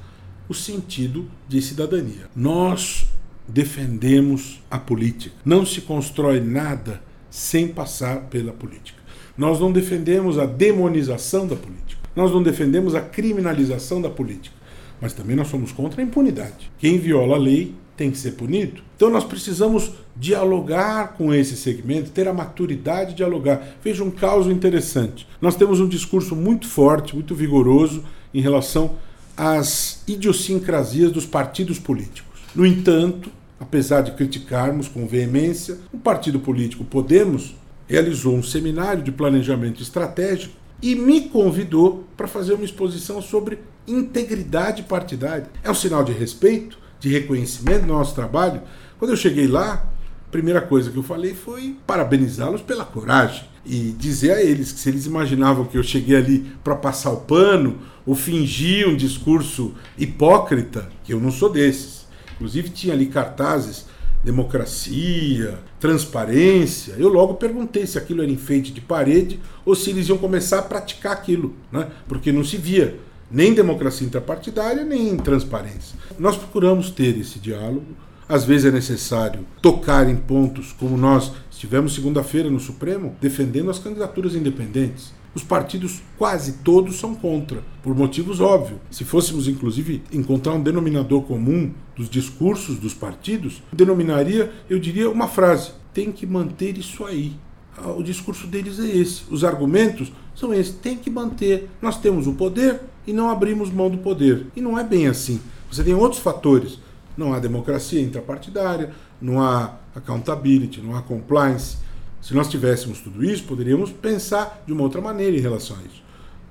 o 0.48 0.54
sentido 0.54 1.30
de 1.48 1.62
cidadania. 1.62 2.30
Nós 2.36 3.08
defendemos 3.48 4.62
a 4.70 4.78
política. 4.78 5.36
Não 5.44 5.66
se 5.66 5.82
constrói 5.82 6.40
nada 6.40 7.02
sem 7.30 7.68
passar 7.68 8.22
pela 8.30 8.52
política. 8.52 9.02
Nós 9.38 9.60
não 9.60 9.72
defendemos 9.72 10.38
a 10.38 10.46
demonização 10.46 11.48
da 11.48 11.56
política. 11.56 12.02
Nós 12.16 12.32
não 12.32 12.44
defendemos 12.44 12.94
a 12.94 13.02
criminalização 13.02 14.02
da 14.02 14.10
política. 14.10 14.56
Mas 15.02 15.14
também 15.14 15.36
nós 15.36 15.48
somos 15.48 15.72
contra 15.72 16.02
a 16.02 16.06
impunidade. 16.06 16.72
Quem 16.78 17.00
viola 17.00 17.36
a 17.36 17.40
lei 17.40 17.76
tem 17.98 18.12
que 18.12 18.18
ser 18.18 18.32
punido. 18.32 18.82
Então 18.96 19.10
nós 19.10 19.24
precisamos 19.24 19.92
dialogar 20.16 21.14
com 21.14 21.34
esse 21.34 21.58
segmento, 21.58 22.12
ter 22.12 22.28
a 22.28 22.34
maturidade 22.34 23.12
de 23.12 23.18
dialogar. 23.18 23.76
Veja 23.84 24.04
um 24.04 24.12
caso 24.12 24.52
interessante. 24.52 25.28
Nós 25.42 25.56
temos 25.56 25.80
um 25.80 25.88
discurso 25.88 26.36
muito 26.36 26.68
forte, 26.68 27.16
muito 27.16 27.36
vigoroso 27.36 28.04
em 28.34 28.42
relação 28.42 28.96
as 29.36 30.04
idiosincrasias 30.08 31.12
dos 31.12 31.26
partidos 31.26 31.80
políticos. 31.80 32.42
No 32.56 32.66
entanto, 32.66 33.32
apesar 33.60 34.02
de 34.02 34.12
criticarmos 34.12 34.88
com 34.88 35.08
veemência, 35.08 35.78
o 35.92 35.98
partido 35.98 36.40
político 36.40 36.84
Podemos 36.84 37.56
realizou 37.88 38.36
um 38.36 38.44
seminário 38.44 39.04
de 39.04 39.12
planejamento 39.12 39.82
estratégico 39.82 40.56
e 40.82 40.96
me 40.96 41.30
convidou 41.30 42.06
para 42.16 42.28
fazer 42.28 42.54
uma 42.54 42.66
exposição 42.66 43.22
sobre 43.22 43.60
integridade 43.88 44.84
partidária. 44.84 45.48
É 45.64 45.70
um 45.70 45.76
sinal 45.76 46.04
de 46.04 46.12
respeito, 46.12 46.78
de 47.00 47.10
reconhecimento 47.10 47.82
do 47.82 47.94
nosso 47.94 48.16
trabalho. 48.16 48.62
Quando 48.98 49.12
eu 49.12 49.18
cheguei 49.18 49.48
lá, 49.48 49.86
a 50.28 50.32
primeira 50.32 50.62
coisa 50.62 50.90
que 50.90 50.98
eu 50.98 51.04
falei 51.04 51.34
foi 51.34 51.76
parabenizá-los 51.86 52.62
pela 52.62 52.86
coragem 52.86 53.53
e 53.66 53.96
dizer 53.98 54.32
a 54.32 54.42
eles 54.42 54.72
que 54.72 54.80
se 54.80 54.90
eles 54.90 55.06
imaginavam 55.06 55.66
que 55.66 55.78
eu 55.78 55.84
cheguei 55.84 56.16
ali 56.16 56.40
para 56.64 56.76
passar 56.76 57.12
o 57.12 57.22
pano 57.22 57.78
ou 58.06 58.16
fingir 58.16 58.88
um 58.88 58.96
discurso 58.96 59.74
hipócrita, 59.98 60.90
que 61.04 61.14
eu 61.14 61.20
não 61.20 61.32
sou 61.32 61.50
desses. 61.50 62.06
Inclusive 62.36 62.70
tinha 62.70 62.94
ali 62.94 63.06
cartazes 63.06 63.86
democracia, 64.24 65.60
transparência. 65.80 66.96
Eu 66.98 67.10
logo 67.10 67.34
perguntei 67.36 67.86
se 67.86 67.98
aquilo 67.98 68.22
era 68.22 68.32
enfeite 68.32 68.72
de 68.72 68.80
parede 68.80 69.40
ou 69.66 69.76
se 69.76 69.90
eles 69.90 70.08
iam 70.08 70.18
começar 70.18 70.60
a 70.60 70.64
praticar 70.64 71.12
aquilo, 71.12 71.54
né? 71.72 71.88
porque 72.08 72.32
não 72.32 72.44
se 72.44 72.58
via 72.58 72.98
nem 73.30 73.54
democracia 73.54 74.06
interpartidária, 74.06 74.86
nem 74.86 75.18
transparência. 75.18 75.98
Nós 76.18 76.38
procuramos 76.38 76.90
ter 76.90 77.18
esse 77.18 77.40
diálogo. 77.40 77.86
Às 78.28 78.46
vezes 78.46 78.66
é 78.66 78.72
necessário 78.72 79.46
tocar 79.62 80.10
em 80.10 80.16
pontos 80.16 80.72
como 80.72 80.98
nós 80.98 81.32
estivemos 81.52 81.94
segunda-feira 81.94 82.50
no 82.50 82.60
Supremo 82.60 83.16
defendendo 83.20 83.70
as 83.70 83.80
candidaturas 83.80 84.36
independentes. 84.36 85.14
Os 85.36 85.44
partidos 85.44 86.02
quase 86.18 86.60
todos 86.64 87.00
são 87.00 87.16
contra, 87.16 87.64
por 87.82 87.96
motivos 87.96 88.40
óbvios. 88.40 88.80
Se 88.92 89.04
fôssemos, 89.04 89.48
inclusive, 89.48 90.04
encontrar 90.12 90.54
um 90.54 90.62
denominador 90.62 91.24
comum 91.24 91.72
dos 91.96 92.08
discursos 92.08 92.78
dos 92.78 92.94
partidos, 92.94 93.62
denominaria, 93.72 94.52
eu 94.70 94.80
diria, 94.80 95.10
uma 95.10 95.28
frase: 95.28 95.72
tem 95.92 96.12
que 96.12 96.28
manter 96.28 96.78
isso 96.78 97.04
aí. 97.04 97.34
Ah, 97.76 97.92
o 97.92 98.04
discurso 98.04 98.46
deles 98.46 98.80
é 98.80 98.86
esse. 98.86 99.24
Os 99.32 99.44
argumentos 99.44 100.12
são 100.36 100.54
esses. 100.54 100.76
Tem 100.76 100.96
que 100.96 101.10
manter. 101.10 101.68
Nós 101.82 102.00
temos 102.00 102.28
o 102.28 102.34
poder 102.34 102.82
e 103.08 103.12
não 103.12 103.32
abrimos 103.32 103.72
mão 103.72 103.90
do 103.90 103.98
poder. 103.98 104.46
E 104.56 104.62
não 104.62 104.78
é 104.78 104.84
bem 104.84 105.08
assim. 105.08 105.40
Você 105.72 105.84
tem 105.84 105.96
outros 105.96 106.22
fatores. 106.22 106.78
Não 107.16 107.34
há 107.34 107.40
democracia 107.40 108.02
intrapartidária, 108.02 108.92
não 109.22 109.42
há 109.42 109.76
accountability, 109.96 110.82
não 110.82 110.96
há 110.96 111.02
compliance. 111.02 111.78
Se 112.22 112.34
nós 112.34 112.48
tivéssemos 112.48 113.02
tudo 113.02 113.24
isso, 113.24 113.44
poderíamos 113.44 113.92
pensar 113.92 114.64
de 114.66 114.74
uma 114.74 114.84
outra 114.84 115.02
maneira 115.02 115.36
em 115.36 115.42
relação 115.42 115.78
a 115.78 115.82
isso. 115.82 116.04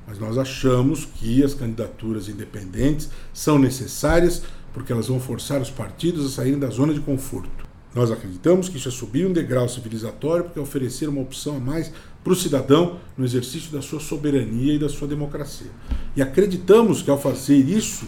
Mas 0.07 0.19
nós 0.19 0.37
achamos 0.37 1.04
que 1.04 1.42
as 1.42 1.54
candidaturas 1.54 2.28
independentes 2.28 3.09
são 3.33 3.59
necessárias 3.59 4.42
porque 4.73 4.92
elas 4.92 5.09
vão 5.09 5.21
forçar 5.21 5.61
os 5.61 5.71
partidos 5.71 6.26
a 6.26 6.28
saírem 6.28 6.59
da 6.59 6.69
zona 6.69 6.92
de 6.92 7.00
conforto. 7.00 7.73
Nós 7.95 8.11
acreditamos 8.11 8.69
que 8.69 8.78
isso 8.78 8.88
é 8.88 8.90
subir 8.90 9.26
um 9.26 9.33
degrau 9.33 9.69
civilizatório 9.69 10.45
porque 10.45 10.59
é 10.59 10.62
oferecer 10.62 11.09
uma 11.09 11.21
opção 11.21 11.57
a 11.57 11.61
mais 11.61 11.92
para 12.25 12.33
o 12.33 12.37
cidadão 12.37 12.99
no 13.16 13.25
exercício 13.25 13.71
da 13.71 13.83
sua 13.83 14.00
soberania 14.00 14.75
e 14.75 14.78
da 14.78 14.88
sua 14.88 15.07
democracia. 15.07 15.71
E 16.16 16.23
acreditamos 16.23 17.02
que 17.02 17.11
ao 17.11 17.21
fazer 17.21 17.57
isso, 17.57 18.07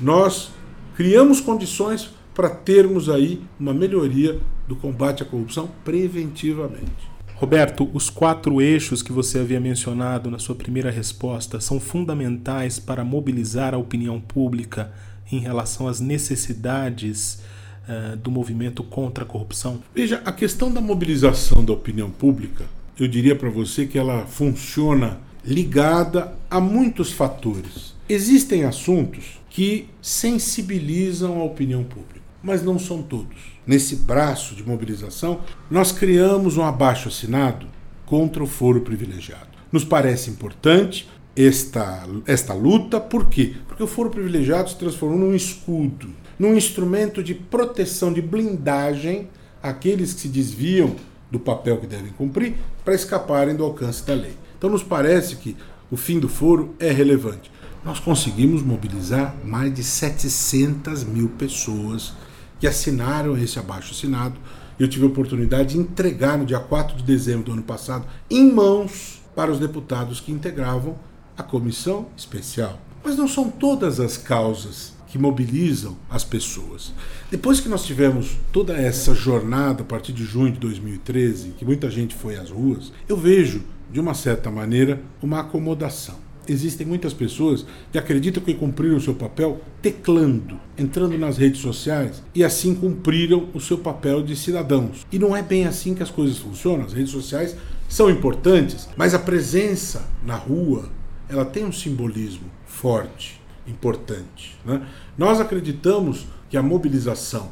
nós 0.00 0.50
criamos 0.96 1.40
condições 1.40 2.10
para 2.34 2.48
termos 2.48 3.08
aí 3.08 3.42
uma 3.60 3.74
melhoria 3.74 4.40
do 4.66 4.74
combate 4.74 5.22
à 5.22 5.26
corrupção 5.26 5.68
preventivamente. 5.84 7.16
Roberto, 7.34 7.90
os 7.92 8.08
quatro 8.08 8.62
eixos 8.62 9.02
que 9.02 9.12
você 9.12 9.40
havia 9.40 9.60
mencionado 9.60 10.30
na 10.30 10.38
sua 10.38 10.54
primeira 10.54 10.90
resposta 10.90 11.60
são 11.60 11.78
fundamentais 11.78 12.78
para 12.78 13.04
mobilizar 13.04 13.74
a 13.74 13.78
opinião 13.78 14.18
pública 14.18 14.90
em 15.30 15.38
relação 15.38 15.86
às 15.86 16.00
necessidades 16.00 17.42
uh, 17.86 18.16
do 18.16 18.30
movimento 18.30 18.82
contra 18.82 19.24
a 19.24 19.26
corrupção? 19.26 19.82
Veja, 19.94 20.22
a 20.24 20.32
questão 20.32 20.72
da 20.72 20.80
mobilização 20.80 21.62
da 21.62 21.74
opinião 21.74 22.10
pública, 22.10 22.64
eu 22.98 23.06
diria 23.06 23.36
para 23.36 23.50
você 23.50 23.84
que 23.84 23.98
ela 23.98 24.24
funciona 24.24 25.18
ligada 25.44 26.32
a 26.50 26.58
muitos 26.58 27.12
fatores. 27.12 27.95
Existem 28.08 28.64
assuntos 28.64 29.40
que 29.50 29.88
sensibilizam 30.00 31.40
a 31.40 31.44
opinião 31.44 31.82
pública, 31.82 32.20
mas 32.42 32.62
não 32.62 32.78
são 32.78 33.02
todos 33.02 33.56
nesse 33.66 33.96
braço 33.96 34.54
de 34.54 34.62
mobilização, 34.62 35.40
nós 35.68 35.90
criamos 35.90 36.56
um 36.56 36.62
abaixo 36.62 37.08
assinado 37.08 37.66
contra 38.04 38.42
o 38.42 38.46
foro 38.46 38.82
privilegiado. 38.82 39.48
Nos 39.72 39.84
parece 39.84 40.30
importante 40.30 41.08
esta, 41.34 42.06
esta 42.26 42.54
luta, 42.54 43.00
por 43.00 43.28
quê? 43.28 43.54
Porque 43.66 43.82
o 43.82 43.88
foro 43.88 44.08
privilegiado 44.08 44.70
se 44.70 44.76
transformou 44.76 45.18
num 45.18 45.34
escudo, 45.34 46.08
num 46.38 46.54
instrumento 46.54 47.22
de 47.22 47.34
proteção, 47.34 48.12
de 48.12 48.22
blindagem 48.22 49.28
àqueles 49.60 50.14
que 50.14 50.20
se 50.20 50.28
desviam 50.28 50.94
do 51.28 51.40
papel 51.40 51.78
que 51.78 51.86
devem 51.88 52.12
cumprir 52.12 52.54
para 52.84 52.94
escaparem 52.94 53.56
do 53.56 53.64
alcance 53.64 54.06
da 54.06 54.14
lei. 54.14 54.34
Então 54.56 54.70
nos 54.70 54.84
parece 54.84 55.36
que 55.36 55.56
o 55.90 55.96
fim 55.96 56.20
do 56.20 56.28
foro 56.28 56.74
é 56.78 56.90
relevante. 56.90 57.50
Nós 57.86 58.00
conseguimos 58.00 58.64
mobilizar 58.64 59.36
mais 59.44 59.72
de 59.72 59.84
700 59.84 61.04
mil 61.04 61.28
pessoas 61.28 62.14
que 62.58 62.66
assinaram 62.66 63.38
esse 63.38 63.60
abaixo 63.60 63.92
assinado. 63.92 64.34
Eu 64.76 64.88
tive 64.88 65.04
a 65.04 65.06
oportunidade 65.06 65.74
de 65.74 65.78
entregar 65.78 66.36
no 66.36 66.44
dia 66.44 66.58
4 66.58 66.96
de 66.96 67.04
dezembro 67.04 67.44
do 67.44 67.52
ano 67.52 67.62
passado 67.62 68.04
em 68.28 68.52
mãos 68.52 69.22
para 69.36 69.52
os 69.52 69.60
deputados 69.60 70.18
que 70.18 70.32
integravam 70.32 70.98
a 71.38 71.44
comissão 71.44 72.08
especial. 72.16 72.76
Mas 73.04 73.16
não 73.16 73.28
são 73.28 73.48
todas 73.48 74.00
as 74.00 74.16
causas 74.16 74.92
que 75.06 75.16
mobilizam 75.16 75.96
as 76.10 76.24
pessoas. 76.24 76.92
Depois 77.30 77.60
que 77.60 77.68
nós 77.68 77.86
tivemos 77.86 78.36
toda 78.50 78.72
essa 78.72 79.14
jornada 79.14 79.82
a 79.82 79.86
partir 79.86 80.12
de 80.12 80.24
junho 80.24 80.50
de 80.50 80.58
2013, 80.58 81.50
que 81.50 81.64
muita 81.64 81.88
gente 81.88 82.16
foi 82.16 82.34
às 82.34 82.50
ruas, 82.50 82.92
eu 83.08 83.16
vejo, 83.16 83.62
de 83.92 84.00
uma 84.00 84.12
certa 84.12 84.50
maneira, 84.50 85.00
uma 85.22 85.38
acomodação 85.38 86.25
existem 86.48 86.86
muitas 86.86 87.12
pessoas 87.12 87.66
que 87.90 87.98
acreditam 87.98 88.42
que 88.42 88.54
cumpriram 88.54 88.96
o 88.96 89.00
seu 89.00 89.14
papel 89.14 89.60
teclando, 89.82 90.58
entrando 90.76 91.16
nas 91.18 91.36
redes 91.36 91.60
sociais 91.60 92.22
e 92.34 92.44
assim 92.44 92.74
cumpriram 92.74 93.48
o 93.54 93.60
seu 93.60 93.78
papel 93.78 94.22
de 94.22 94.36
cidadãos. 94.36 95.06
E 95.10 95.18
não 95.18 95.36
é 95.36 95.42
bem 95.42 95.66
assim 95.66 95.94
que 95.94 96.02
as 96.02 96.10
coisas 96.10 96.38
funcionam. 96.38 96.84
As 96.84 96.92
redes 96.92 97.10
sociais 97.10 97.56
são 97.88 98.10
importantes, 98.10 98.88
mas 98.96 99.14
a 99.14 99.18
presença 99.18 100.08
na 100.24 100.36
rua 100.36 100.88
ela 101.28 101.44
tem 101.44 101.64
um 101.64 101.72
simbolismo 101.72 102.50
forte, 102.66 103.40
importante. 103.66 104.56
Né? 104.64 104.86
Nós 105.16 105.40
acreditamos 105.40 106.26
que 106.48 106.56
a 106.56 106.62
mobilização 106.62 107.50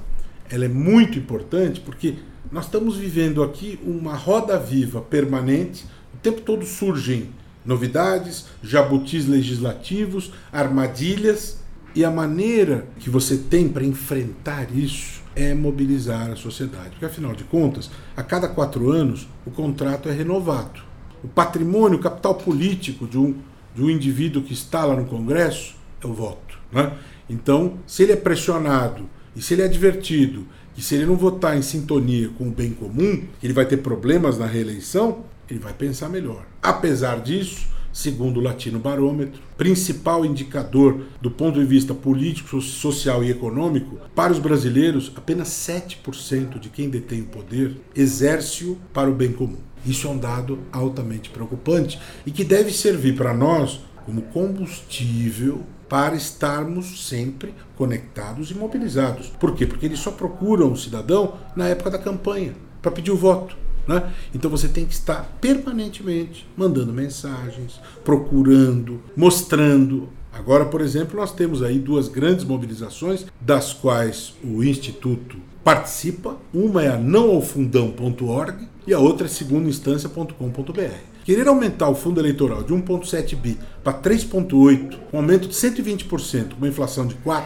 ela 0.49 0.65
é 0.65 0.69
muito 0.69 1.19
importante 1.19 1.81
porque 1.81 2.17
nós 2.53 2.67
estamos 2.67 2.97
vivendo 2.97 3.43
aqui 3.43 3.79
uma 3.85 4.15
roda 4.15 4.59
viva 4.59 5.01
permanente. 5.01 5.85
O 6.13 6.17
tempo 6.19 6.41
todo 6.43 6.65
surgem 6.65 7.31
novidades, 7.65 8.47
jabutis 8.63 9.27
legislativos, 9.27 10.33
armadilhas. 10.53 11.59
E 11.95 12.05
a 12.05 12.11
maneira 12.11 12.87
que 12.99 13.09
você 13.09 13.37
tem 13.37 13.69
para 13.69 13.85
enfrentar 13.85 14.67
isso 14.75 15.23
é 15.37 15.55
mobilizar 15.55 16.31
a 16.31 16.37
sociedade. 16.37 16.91
Porque, 16.91 17.05
afinal 17.05 17.35
de 17.35 17.45
contas, 17.45 17.91
a 18.17 18.23
cada 18.23 18.49
quatro 18.49 18.91
anos 18.91 19.29
o 19.47 19.51
contrato 19.51 20.09
é 20.09 20.13
renovado. 20.13 20.83
O 21.23 21.29
patrimônio, 21.29 21.99
o 21.99 22.03
capital 22.03 22.35
político 22.35 23.07
de 23.07 23.19
um, 23.19 23.35
de 23.75 23.83
um 23.83 23.89
indivíduo 23.89 24.43
que 24.43 24.53
está 24.53 24.85
lá 24.85 24.95
no 24.95 25.07
Congresso 25.07 25.77
é 26.03 26.07
o 26.07 26.13
voto. 26.13 26.59
Né? 26.71 26.93
Então, 27.29 27.75
se 27.87 28.03
ele 28.03 28.13
é 28.13 28.17
pressionado 28.17 29.09
e 29.35 29.41
se 29.41 29.55
ele 29.55 29.63
é 29.63 29.65
advertido 29.65 30.47
que 30.75 30.83
se 30.83 30.97
ele 30.97 31.07
não 31.07 31.17
votar 31.17 31.57
em 31.57 31.63
sintonia 31.63 32.29
com 32.37 32.49
o 32.49 32.51
bem 32.51 32.71
comum, 32.71 33.23
ele 33.43 33.53
vai 33.53 33.65
ter 33.65 33.77
problemas 33.79 34.39
na 34.39 34.47
reeleição, 34.47 35.25
ele 35.49 35.59
vai 35.59 35.73
pensar 35.73 36.09
melhor. 36.09 36.47
Apesar 36.63 37.21
disso, 37.21 37.67
segundo 37.93 38.41
o 38.41 38.43
Latino 38.43 38.79
Barômetro, 38.79 39.41
principal 39.57 40.25
indicador 40.25 41.03
do 41.21 41.31
ponto 41.31 41.61
de 41.61 41.65
vista 41.65 41.95
político, 41.95 42.61
social 42.61 43.23
e 43.23 43.31
econômico, 43.31 43.99
para 44.15 44.33
os 44.33 44.39
brasileiros, 44.39 45.13
apenas 45.15 45.49
7% 45.49 46.59
de 46.59 46.69
quem 46.69 46.91
detém 46.91 47.21
o 47.23 47.27
poder 47.27 47.77
exerce-o 47.95 48.77
para 48.93 49.09
o 49.09 49.15
bem 49.15 49.33
comum. 49.33 49.59
Isso 49.87 50.09
é 50.09 50.11
um 50.11 50.19
dado 50.19 50.59
altamente 50.73 51.31
preocupante 51.31 52.01
e 52.27 52.31
que 52.31 52.43
deve 52.43 52.73
servir 52.73 53.15
para 53.15 53.35
nós 53.35 53.81
como 54.05 54.23
combustível 54.23 55.63
para 55.89 56.17
estarmos 56.17 57.07
sempre 57.07 57.55
conectados 57.77 58.51
e 58.51 58.55
mobilizados. 58.55 59.29
Por 59.29 59.55
quê? 59.55 59.67
Porque 59.67 59.87
eles 59.87 59.99
só 59.99 60.11
procuram 60.11 60.73
o 60.73 60.77
cidadão 60.77 61.35
na 61.55 61.69
época 61.69 61.91
da 61.91 61.99
campanha, 61.99 62.55
para 62.83 62.91
pedir 62.91 63.11
o 63.11 63.17
voto. 63.17 63.64
Né? 63.87 64.13
Então 64.35 64.51
você 64.51 64.69
tem 64.69 64.87
que 64.87 64.95
estar 64.95 65.37
permanentemente 65.41 66.47
mandando 66.57 66.93
mensagens, 66.93 67.81
procurando, 68.05 69.01
mostrando. 69.17 70.09
Agora, 70.33 70.65
por 70.65 70.81
exemplo, 70.81 71.17
nós 71.17 71.33
temos 71.33 71.63
aí 71.63 71.79
duas 71.79 72.09
grandes 72.09 72.45
mobilizações, 72.45 73.27
das 73.41 73.73
quais 73.73 74.35
o 74.43 74.65
Instituto 74.65 75.37
participa. 75.63 76.37
Uma 76.53 76.83
é 76.83 76.89
a 76.89 76.99
nãoaofundão.org 76.99 78.69
e 78.87 78.93
a 78.93 78.99
outra 78.99 79.27
é 79.27 79.31
segundainstância.com.br. 79.31 81.15
Querer 81.25 81.49
aumentar 81.49 81.89
o 81.89 81.95
fundo 81.95 82.21
eleitoral 82.21 82.63
de 82.63 82.75
1,7 82.75 83.35
bi 83.35 83.59
para 83.83 83.95
3,8, 83.95 84.99
um 85.13 85.17
aumento 85.17 85.49
de 85.49 85.55
120%, 85.55 86.51
com 86.51 86.57
uma 86.59 86.69
inflação 86.69 87.07
de 87.07 87.15
4%, 87.15 87.45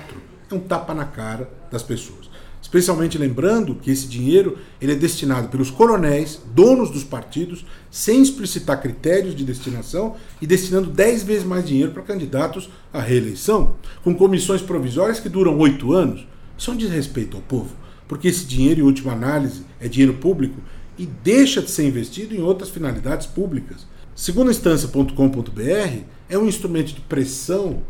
é 0.50 0.54
um 0.54 0.58
tapa 0.58 0.92
na 0.92 1.04
cara 1.04 1.48
das 1.70 1.82
pessoas. 1.82 2.27
Especialmente 2.68 3.16
lembrando 3.16 3.74
que 3.74 3.90
esse 3.90 4.06
dinheiro 4.06 4.58
ele 4.78 4.92
é 4.92 4.94
destinado 4.94 5.48
pelos 5.48 5.70
coronéis, 5.70 6.38
donos 6.54 6.90
dos 6.90 7.02
partidos, 7.02 7.64
sem 7.90 8.20
explicitar 8.20 8.78
critérios 8.78 9.34
de 9.34 9.42
destinação 9.42 10.16
e 10.38 10.46
destinando 10.46 10.90
10 10.90 11.22
vezes 11.22 11.44
mais 11.44 11.66
dinheiro 11.66 11.92
para 11.92 12.02
candidatos 12.02 12.68
à 12.92 13.00
reeleição, 13.00 13.76
com 14.04 14.14
comissões 14.14 14.60
provisórias 14.60 15.18
que 15.18 15.30
duram 15.30 15.58
oito 15.58 15.94
anos. 15.94 16.26
Isso 16.58 16.70
é 16.70 16.74
um 16.74 16.76
desrespeito 16.76 17.38
ao 17.38 17.42
povo, 17.42 17.74
porque 18.06 18.28
esse 18.28 18.44
dinheiro, 18.44 18.80
em 18.80 18.84
última 18.84 19.14
análise, 19.14 19.62
é 19.80 19.88
dinheiro 19.88 20.18
público 20.18 20.60
e 20.98 21.06
deixa 21.06 21.62
de 21.62 21.70
ser 21.70 21.88
investido 21.88 22.34
em 22.34 22.42
outras 22.42 22.68
finalidades 22.68 23.26
públicas. 23.26 23.86
Segundo 24.14 24.50
instância.com.br, 24.50 26.02
é 26.28 26.36
um 26.36 26.46
instrumento 26.46 26.88
de 26.92 27.00
pressão 27.00 27.82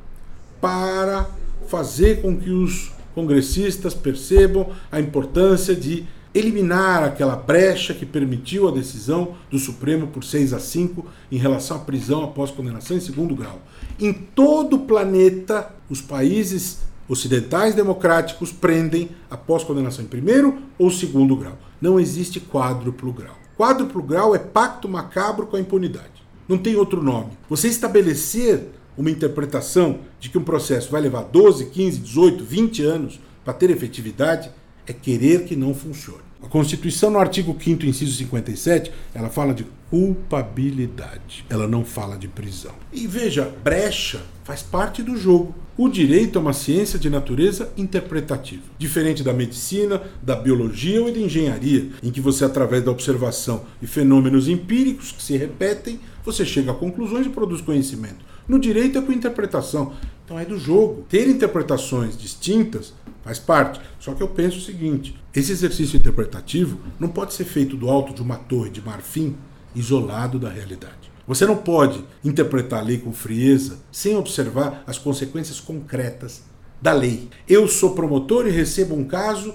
para 0.61 1.29
fazer 1.67 2.23
com 2.23 2.39
que 2.39 2.51
os 2.51 2.93
congressistas 3.19 3.95
percebam 3.95 4.69
a 4.93 5.01
importância 5.01 5.75
de 5.75 6.07
eliminar 6.33 7.03
aquela 7.03 7.35
brecha 7.35 7.93
que 7.93 8.07
permitiu 8.07 8.69
a 8.69 8.71
decisão 8.71 9.35
do 9.51 9.59
Supremo 9.59 10.07
por 10.07 10.23
6 10.23 10.53
a 10.53 10.61
5 10.61 11.05
em 11.33 11.37
relação 11.37 11.79
à 11.79 11.81
prisão 11.81 12.23
após 12.23 12.53
condenação 12.53 12.97
em 12.97 13.01
segundo 13.01 13.35
grau. 13.35 13.61
Em 13.99 14.13
todo 14.13 14.77
o 14.77 14.81
planeta, 14.81 15.75
os 15.91 16.01
países 16.01 16.79
ocidentais 17.09 17.75
democráticos 17.75 18.53
prendem 18.53 19.11
após 19.29 19.65
condenação 19.65 20.05
em 20.05 20.09
primeiro 20.09 20.59
ou 20.79 20.93
segundo 20.93 21.35
grau. 21.35 21.59
Não 21.81 21.99
existe 21.99 22.39
quádruplo 22.39 23.13
grau. 23.13 23.37
Quádruplo 23.57 24.01
grau 24.01 24.33
é 24.33 24.39
pacto 24.39 24.89
macabro 24.89 25.49
com 25.49 25.57
a 25.57 25.61
impunidade. 25.61 26.23
Não 26.47 26.57
tem 26.57 26.77
outro 26.77 27.03
nome. 27.03 27.31
Você 27.51 27.67
estabelecer 27.67 28.69
uma 28.99 29.11
interpretação 29.11 30.01
de 30.19 30.29
que 30.29 30.37
um 30.37 30.43
processo 30.43 30.91
vai 30.91 31.01
levar 31.01 31.23
12, 31.23 31.67
15, 31.67 32.01
18, 32.01 32.45
20 32.45 32.83
anos 32.83 33.21
para 33.45 33.55
ter 33.55 33.71
efetividade 33.71 34.51
é 34.87 34.93
querer 34.93 35.45
que 35.45 35.55
não 35.55 35.73
funcione. 35.73 36.29
A 36.43 36.47
Constituição, 36.47 37.11
no 37.11 37.19
artigo 37.19 37.57
5, 37.59 37.87
inciso 37.87 38.17
57, 38.17 38.93
ela 39.15 39.29
fala 39.29 39.53
de 39.53 39.67
culpabilidade. 39.91 41.45
Ela 41.49 41.67
não 41.67 41.85
fala 41.85 42.17
de 42.17 42.29
prisão. 42.29 42.75
E 42.93 43.07
veja, 43.07 43.53
brecha 43.63 44.21
faz 44.45 44.63
parte 44.63 45.03
do 45.03 45.17
jogo. 45.17 45.55
O 45.77 45.89
direito 45.89 46.39
é 46.39 46.41
uma 46.41 46.53
ciência 46.53 46.99
de 46.99 47.09
natureza 47.09 47.73
interpretativa, 47.77 48.63
diferente 48.79 49.23
da 49.23 49.33
medicina, 49.33 50.03
da 50.23 50.35
biologia 50.35 51.03
ou 51.03 51.13
da 51.13 51.19
engenharia, 51.19 51.91
em 52.03 52.11
que 52.11 52.21
você, 52.21 52.45
através 52.45 52.85
da 52.85 52.91
observação 52.91 53.65
de 53.81 53.87
fenômenos 53.87 54.49
empíricos 54.49 55.13
que 55.13 55.23
se 55.23 55.37
repetem, 55.37 56.01
você 56.25 56.45
chega 56.45 56.73
a 56.73 56.75
conclusões 56.75 57.27
e 57.27 57.31
produz 57.31 57.61
conhecimento. 57.61 58.25
No 58.49 58.59
direito 58.59 58.99
é 58.99 59.03
com 59.03 59.13
interpretação. 59.13 59.93
Então 60.25 60.39
é 60.39 60.45
do 60.45 60.59
jogo. 60.59 61.05
Ter 61.09 61.29
interpretações 61.29 62.17
distintas 62.17 62.95
faz 63.23 63.39
parte. 63.39 63.79
Só 64.01 64.15
que 64.15 64.23
eu 64.23 64.29
penso 64.29 64.57
o 64.57 64.63
seguinte: 64.63 65.15
esse 65.35 65.53
exercício 65.53 65.99
interpretativo 65.99 66.79
não 66.99 67.09
pode 67.09 67.35
ser 67.35 67.45
feito 67.45 67.77
do 67.77 67.91
alto 67.91 68.15
de 68.15 68.23
uma 68.23 68.37
torre 68.37 68.71
de 68.71 68.81
marfim 68.81 69.37
isolado 69.75 70.39
da 70.39 70.49
realidade. 70.49 71.13
Você 71.27 71.45
não 71.45 71.57
pode 71.57 72.03
interpretar 72.25 72.81
a 72.81 72.83
lei 72.83 72.97
com 72.97 73.13
frieza 73.13 73.81
sem 73.93 74.17
observar 74.17 74.83
as 74.87 74.97
consequências 74.97 75.61
concretas 75.61 76.43
da 76.81 76.95
lei. 76.95 77.29
Eu 77.47 77.69
sou 77.69 77.95
promotor 77.95 78.47
e 78.47 78.51
recebo 78.51 78.95
um 78.95 79.05
caso 79.05 79.55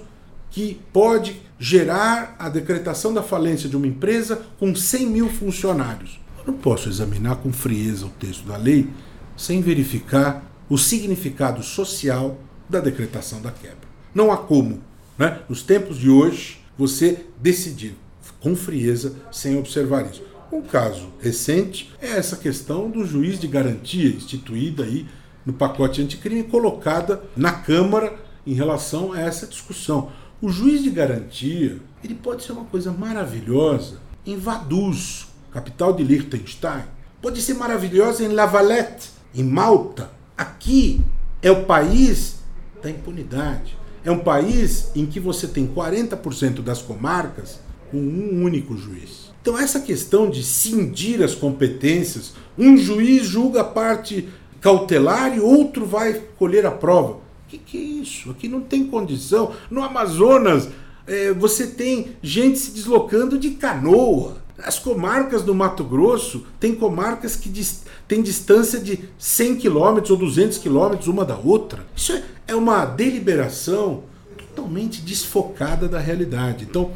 que 0.52 0.80
pode 0.94 1.42
gerar 1.58 2.36
a 2.38 2.48
decretação 2.48 3.12
da 3.12 3.24
falência 3.24 3.68
de 3.68 3.76
uma 3.76 3.88
empresa 3.88 4.44
com 4.60 4.76
100 4.76 5.08
mil 5.08 5.30
funcionários. 5.30 6.20
Não 6.46 6.54
posso 6.54 6.90
examinar 6.90 7.38
com 7.38 7.54
frieza 7.54 8.06
o 8.06 8.10
texto 8.10 8.46
da 8.46 8.58
lei 8.58 8.90
sem 9.36 9.62
verificar 9.62 10.44
o 10.70 10.78
significado 10.78 11.64
social 11.64 12.38
da 12.70 12.80
decretação 12.80 13.42
da 13.42 13.52
quebra. 13.52 13.88
Não 14.14 14.32
há 14.32 14.38
como, 14.38 14.82
né, 15.18 15.42
nos 15.48 15.64
tempos 15.64 15.98
de 15.98 16.10
hoje, 16.10 16.60
você 16.78 17.26
decidir 17.42 17.96
com 18.40 18.56
frieza 18.56 19.16
sem 19.32 19.58
observar 19.58 20.06
isso. 20.10 20.24
Um 20.52 20.62
caso 20.62 21.10
recente 21.20 21.92
é 22.02 22.10
essa 22.10 22.36
questão 22.36 22.90
do 22.90 23.06
juiz 23.06 23.40
de 23.40 23.48
garantia 23.48 24.10
instituída 24.10 24.84
aí 24.84 25.08
no 25.46 25.54
pacote 25.54 26.02
anticrime 26.02 26.44
colocada 26.44 27.24
na 27.36 27.52
Câmara 27.52 28.14
em 28.46 28.54
relação 28.54 29.14
a 29.14 29.20
essa 29.20 29.48
discussão. 29.48 30.12
O 30.42 30.50
juiz 30.50 30.84
de 30.84 30.90
garantia, 30.90 31.80
ele 32.04 32.14
pode 32.14 32.44
ser 32.44 32.52
uma 32.52 32.66
coisa 32.66 32.92
maravilhosa 32.92 34.00
em 34.26 34.38
Vaduz, 34.38 35.28
capital 35.54 35.94
de 35.94 36.04
Liechtenstein. 36.04 36.84
Pode 37.22 37.42
ser 37.42 37.54
maravilhosa 37.54 38.24
em 38.24 38.30
La 38.30 38.46
Valette, 38.46 39.12
em 39.34 39.44
Malta. 39.44 40.12
Aqui 40.36 41.00
é 41.42 41.52
o 41.52 41.64
país 41.64 42.40
da 42.82 42.90
impunidade. 42.90 43.78
É 44.04 44.12
um 44.12 44.20
país 44.20 44.92
em 44.96 45.06
que 45.06 45.20
você 45.20 45.48
tem 45.48 45.68
40% 45.68 46.62
das 46.62 46.82
comarcas 46.82 47.60
com 47.90 47.98
um 47.98 48.44
único 48.44 48.76
juiz. 48.76 49.32
Então, 49.42 49.58
essa 49.58 49.80
questão 49.80 50.30
de 50.30 50.44
cindir 50.44 51.22
as 51.22 51.36
competências, 51.36 52.34
um 52.58 52.76
juiz 52.76 53.26
julga 53.26 53.62
a 53.62 53.66
parte 53.66 54.28
cautelar 54.60 55.36
e 55.36 55.40
outro 55.40 55.86
vai 55.86 56.14
colher 56.38 56.66
a 56.66 56.72
prova. 56.72 57.14
O 57.14 57.22
que, 57.48 57.58
que 57.58 57.78
é 57.78 57.82
isso? 58.02 58.32
Aqui 58.32 58.48
não 58.48 58.62
tem 58.62 58.88
condição. 58.88 59.54
No 59.70 59.84
Amazonas, 59.84 60.70
é, 61.06 61.32
você 61.34 61.68
tem 61.68 62.16
gente 62.22 62.58
se 62.58 62.72
deslocando 62.72 63.38
de 63.38 63.52
canoa. 63.52 64.43
As 64.58 64.78
comarcas 64.78 65.42
do 65.42 65.56
Mato 65.56 65.84
Grosso 65.84 66.46
têm 66.60 66.76
comarcas 66.76 67.36
que 67.36 67.50
dis 67.50 67.84
têm 68.08 68.22
distância 68.22 68.80
de 68.80 69.00
100 69.18 69.56
quilômetros 69.56 70.12
ou 70.12 70.18
200 70.18 70.58
quilômetros 70.60 71.08
uma 71.08 71.26
da 71.26 71.36
outra. 71.36 71.86
Isso 71.96 72.12
é, 72.12 72.24
é 72.50 72.56
uma 72.56 72.86
deliberação 72.86 74.04
totalmente 74.38 75.02
desfocada 75.02 75.88
da 75.88 76.00
realidade. 76.00 76.66
Então, 76.66 76.92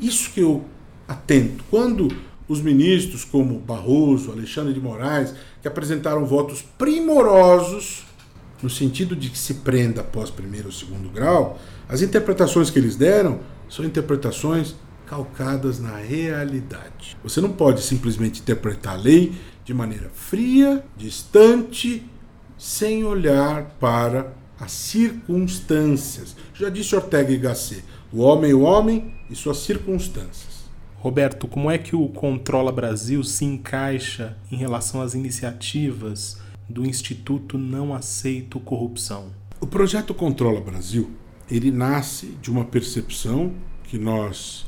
isso 0.00 0.30
que 0.30 0.40
eu 0.40 0.64
atento. 1.06 1.62
Quando 1.70 2.08
os 2.48 2.60
ministros 2.60 3.24
como 3.24 3.58
Barroso, 3.58 4.32
Alexandre 4.32 4.72
de 4.72 4.80
Moraes, 4.80 5.34
que 5.62 5.68
apresentaram 5.68 6.24
votos 6.24 6.62
primorosos 6.76 8.04
no 8.62 8.70
sentido 8.70 9.14
de 9.14 9.30
que 9.30 9.38
se 9.38 9.54
prenda 9.54 10.00
após 10.00 10.30
primeiro 10.30 10.66
ou 10.66 10.72
segundo 10.72 11.08
grau, 11.08 11.58
as 11.88 12.02
interpretações 12.02 12.70
que 12.70 12.78
eles 12.78 12.96
deram 12.96 13.40
são 13.68 13.84
interpretações 13.84 14.74
calcadas 15.06 15.78
na 15.78 15.96
realidade. 15.96 17.16
Você 17.22 17.40
não 17.40 17.52
pode 17.52 17.82
simplesmente 17.82 18.40
interpretar 18.40 18.94
a 18.94 18.98
lei 18.98 19.32
de 19.64 19.72
maneira 19.72 20.10
fria, 20.12 20.84
distante, 20.96 22.04
sem 22.58 23.04
olhar 23.04 23.76
para 23.80 24.32
as 24.58 24.72
circunstâncias. 24.72 26.36
Já 26.54 26.68
disse 26.68 26.94
Ortega 26.94 27.32
y 27.32 27.38
Gasset, 27.38 27.84
o 28.12 28.20
homem 28.20 28.50
é 28.50 28.54
o 28.54 28.60
homem 28.60 29.14
e 29.30 29.34
suas 29.34 29.58
circunstâncias. 29.58 30.66
Roberto, 30.98 31.46
como 31.46 31.70
é 31.70 31.78
que 31.78 31.94
o 31.94 32.08
Controla 32.08 32.72
Brasil 32.72 33.22
se 33.22 33.44
encaixa 33.44 34.36
em 34.50 34.56
relação 34.56 35.02
às 35.02 35.14
iniciativas 35.14 36.38
do 36.68 36.84
Instituto 36.84 37.58
Não 37.58 37.94
Aceito 37.94 38.58
Corrupção? 38.58 39.30
O 39.60 39.66
projeto 39.66 40.12
Controla 40.14 40.60
Brasil, 40.60 41.10
ele 41.50 41.70
nasce 41.70 42.36
de 42.42 42.50
uma 42.50 42.64
percepção 42.64 43.52
que 43.84 43.98
nós 43.98 44.65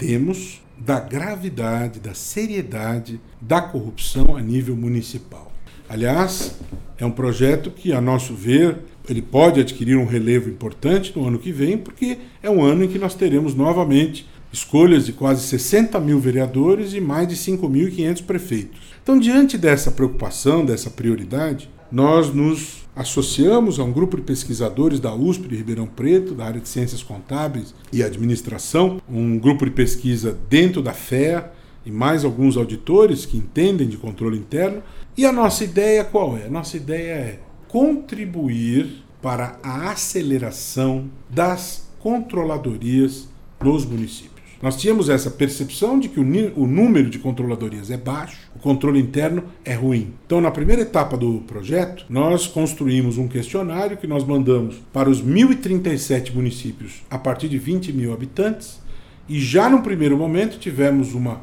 temos 0.00 0.62
da 0.78 0.98
gravidade, 0.98 2.00
da 2.00 2.14
seriedade 2.14 3.20
da 3.38 3.60
corrupção 3.60 4.34
a 4.34 4.40
nível 4.40 4.74
municipal. 4.74 5.52
Aliás, 5.86 6.58
é 6.96 7.04
um 7.04 7.10
projeto 7.10 7.70
que, 7.70 7.92
a 7.92 8.00
nosso 8.00 8.34
ver, 8.34 8.78
ele 9.06 9.20
pode 9.20 9.60
adquirir 9.60 9.96
um 9.96 10.06
relevo 10.06 10.48
importante 10.48 11.12
no 11.14 11.28
ano 11.28 11.38
que 11.38 11.52
vem, 11.52 11.76
porque 11.76 12.16
é 12.42 12.48
um 12.48 12.62
ano 12.62 12.84
em 12.84 12.88
que 12.88 12.98
nós 12.98 13.14
teremos 13.14 13.54
novamente 13.54 14.26
escolhas 14.52 15.06
de 15.06 15.12
quase 15.12 15.46
60 15.46 15.98
mil 16.00 16.18
vereadores 16.18 16.92
e 16.92 17.00
mais 17.00 17.28
de 17.28 17.36
5.500 17.36 18.24
prefeitos. 18.24 18.80
Então, 19.02 19.18
diante 19.18 19.56
dessa 19.56 19.90
preocupação, 19.90 20.64
dessa 20.64 20.90
prioridade, 20.90 21.70
nós 21.90 22.32
nos 22.32 22.84
associamos 22.94 23.78
a 23.78 23.84
um 23.84 23.92
grupo 23.92 24.16
de 24.16 24.22
pesquisadores 24.22 25.00
da 25.00 25.14
USP 25.14 25.48
de 25.48 25.56
Ribeirão 25.56 25.86
Preto, 25.86 26.34
da 26.34 26.44
área 26.44 26.60
de 26.60 26.68
Ciências 26.68 27.02
Contábeis 27.02 27.74
e 27.92 28.02
Administração, 28.02 29.00
um 29.08 29.38
grupo 29.38 29.64
de 29.64 29.70
pesquisa 29.70 30.36
dentro 30.48 30.82
da 30.82 30.92
FEA 30.92 31.52
e 31.84 31.90
mais 31.90 32.24
alguns 32.24 32.56
auditores 32.56 33.24
que 33.24 33.36
entendem 33.36 33.88
de 33.88 33.96
controle 33.96 34.36
interno. 34.36 34.82
E 35.16 35.24
a 35.24 35.32
nossa 35.32 35.64
ideia 35.64 36.04
qual 36.04 36.36
é? 36.36 36.46
A 36.46 36.50
nossa 36.50 36.76
ideia 36.76 37.12
é 37.12 37.40
contribuir 37.68 39.04
para 39.22 39.58
a 39.62 39.90
aceleração 39.90 41.10
das 41.28 41.88
controladorias 41.98 43.28
nos 43.62 43.84
municípios. 43.84 44.29
Nós 44.62 44.76
tínhamos 44.76 45.08
essa 45.08 45.30
percepção 45.30 45.98
de 45.98 46.08
que 46.10 46.20
o, 46.20 46.66
número 46.66 47.08
de 47.08 47.18
controladorias 47.18 47.90
é 47.90 47.96
baixo, 47.96 48.50
o 48.54 48.58
controle 48.58 49.00
interno 49.00 49.44
é 49.64 49.72
ruim. 49.72 50.12
Então, 50.26 50.38
na 50.38 50.50
primeira 50.50 50.82
etapa 50.82 51.16
do 51.16 51.38
projeto, 51.46 52.04
nós 52.10 52.46
construímos 52.46 53.16
um 53.16 53.26
questionário 53.26 53.96
que 53.96 54.06
nós 54.06 54.22
mandamos 54.22 54.76
para 54.92 55.08
os 55.08 55.22
1.037 55.22 56.34
municípios 56.34 57.02
a 57.10 57.16
partir 57.16 57.48
de 57.48 57.56
20 57.56 57.90
mil 57.94 58.12
habitantes, 58.12 58.82
e 59.26 59.40
já 59.40 59.70
no 59.70 59.80
primeiro 59.80 60.18
momento 60.18 60.58
tivemos 60.58 61.14
uma, 61.14 61.40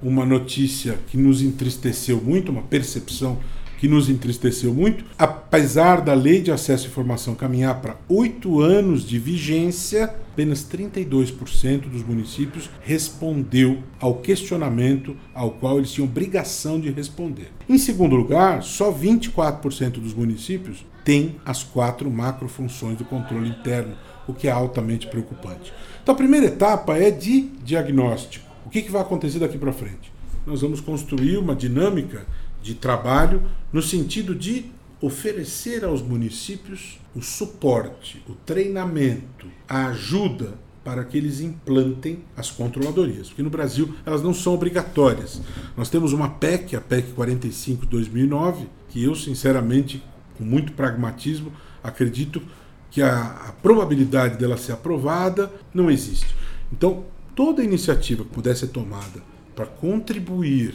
uma 0.00 0.24
notícia 0.24 0.96
que 1.08 1.16
nos 1.16 1.42
entristeceu 1.42 2.20
muito, 2.22 2.52
uma 2.52 2.62
percepção 2.62 3.38
que 3.80 3.88
nos 3.88 4.10
entristeceu 4.10 4.74
muito. 4.74 5.02
Apesar 5.18 6.02
da 6.02 6.12
lei 6.12 6.42
de 6.42 6.52
acesso 6.52 6.86
à 6.86 6.90
informação 6.90 7.34
caminhar 7.34 7.80
para 7.80 7.96
oito 8.10 8.60
anos 8.60 9.08
de 9.08 9.18
vigência, 9.18 10.04
apenas 10.04 10.62
32% 10.70 11.88
dos 11.88 12.04
municípios 12.04 12.68
respondeu 12.82 13.82
ao 13.98 14.16
questionamento 14.16 15.16
ao 15.34 15.52
qual 15.52 15.78
eles 15.78 15.90
tinham 15.90 16.06
obrigação 16.06 16.78
de 16.78 16.90
responder. 16.90 17.50
Em 17.66 17.78
segundo 17.78 18.14
lugar, 18.14 18.62
só 18.62 18.92
24% 18.92 19.92
dos 19.92 20.12
municípios 20.12 20.84
têm 21.02 21.36
as 21.42 21.64
quatro 21.64 22.10
macrofunções 22.10 22.98
do 22.98 23.04
controle 23.06 23.48
interno, 23.48 23.96
o 24.28 24.34
que 24.34 24.46
é 24.46 24.50
altamente 24.50 25.06
preocupante. 25.06 25.72
Então, 26.02 26.14
a 26.14 26.18
primeira 26.18 26.46
etapa 26.46 26.98
é 26.98 27.10
de 27.10 27.48
diagnóstico. 27.64 28.44
O 28.66 28.68
que, 28.68 28.82
que 28.82 28.90
vai 28.90 29.00
acontecer 29.00 29.38
daqui 29.38 29.56
para 29.56 29.72
frente? 29.72 30.12
Nós 30.46 30.60
vamos 30.60 30.80
construir 30.80 31.38
uma 31.38 31.54
dinâmica 31.54 32.26
de 32.62 32.74
trabalho 32.74 33.42
no 33.72 33.82
sentido 33.82 34.34
de 34.34 34.66
oferecer 35.00 35.84
aos 35.84 36.02
municípios 36.02 36.98
o 37.14 37.22
suporte, 37.22 38.22
o 38.28 38.34
treinamento, 38.34 39.46
a 39.68 39.86
ajuda 39.86 40.54
para 40.84 41.04
que 41.04 41.16
eles 41.16 41.40
implantem 41.40 42.24
as 42.36 42.50
controladorias, 42.50 43.28
porque 43.28 43.42
no 43.42 43.50
Brasil 43.50 43.94
elas 44.04 44.22
não 44.22 44.32
são 44.32 44.54
obrigatórias. 44.54 45.40
Nós 45.76 45.90
temos 45.90 46.12
uma 46.12 46.28
PEC, 46.28 46.76
a 46.76 46.80
PEC 46.80 47.12
45 47.12 47.84
de 47.84 47.90
2009, 47.90 48.66
que 48.88 49.02
eu 49.02 49.14
sinceramente, 49.14 50.02
com 50.36 50.44
muito 50.44 50.72
pragmatismo, 50.72 51.52
acredito 51.82 52.42
que 52.90 53.02
a, 53.02 53.20
a 53.48 53.52
probabilidade 53.52 54.38
dela 54.38 54.56
ser 54.56 54.72
aprovada 54.72 55.52
não 55.72 55.90
existe. 55.90 56.34
Então, 56.72 57.04
toda 57.34 57.62
iniciativa 57.62 58.24
que 58.24 58.30
puder 58.30 58.56
ser 58.56 58.68
tomada 58.68 59.22
para 59.54 59.66
contribuir 59.66 60.74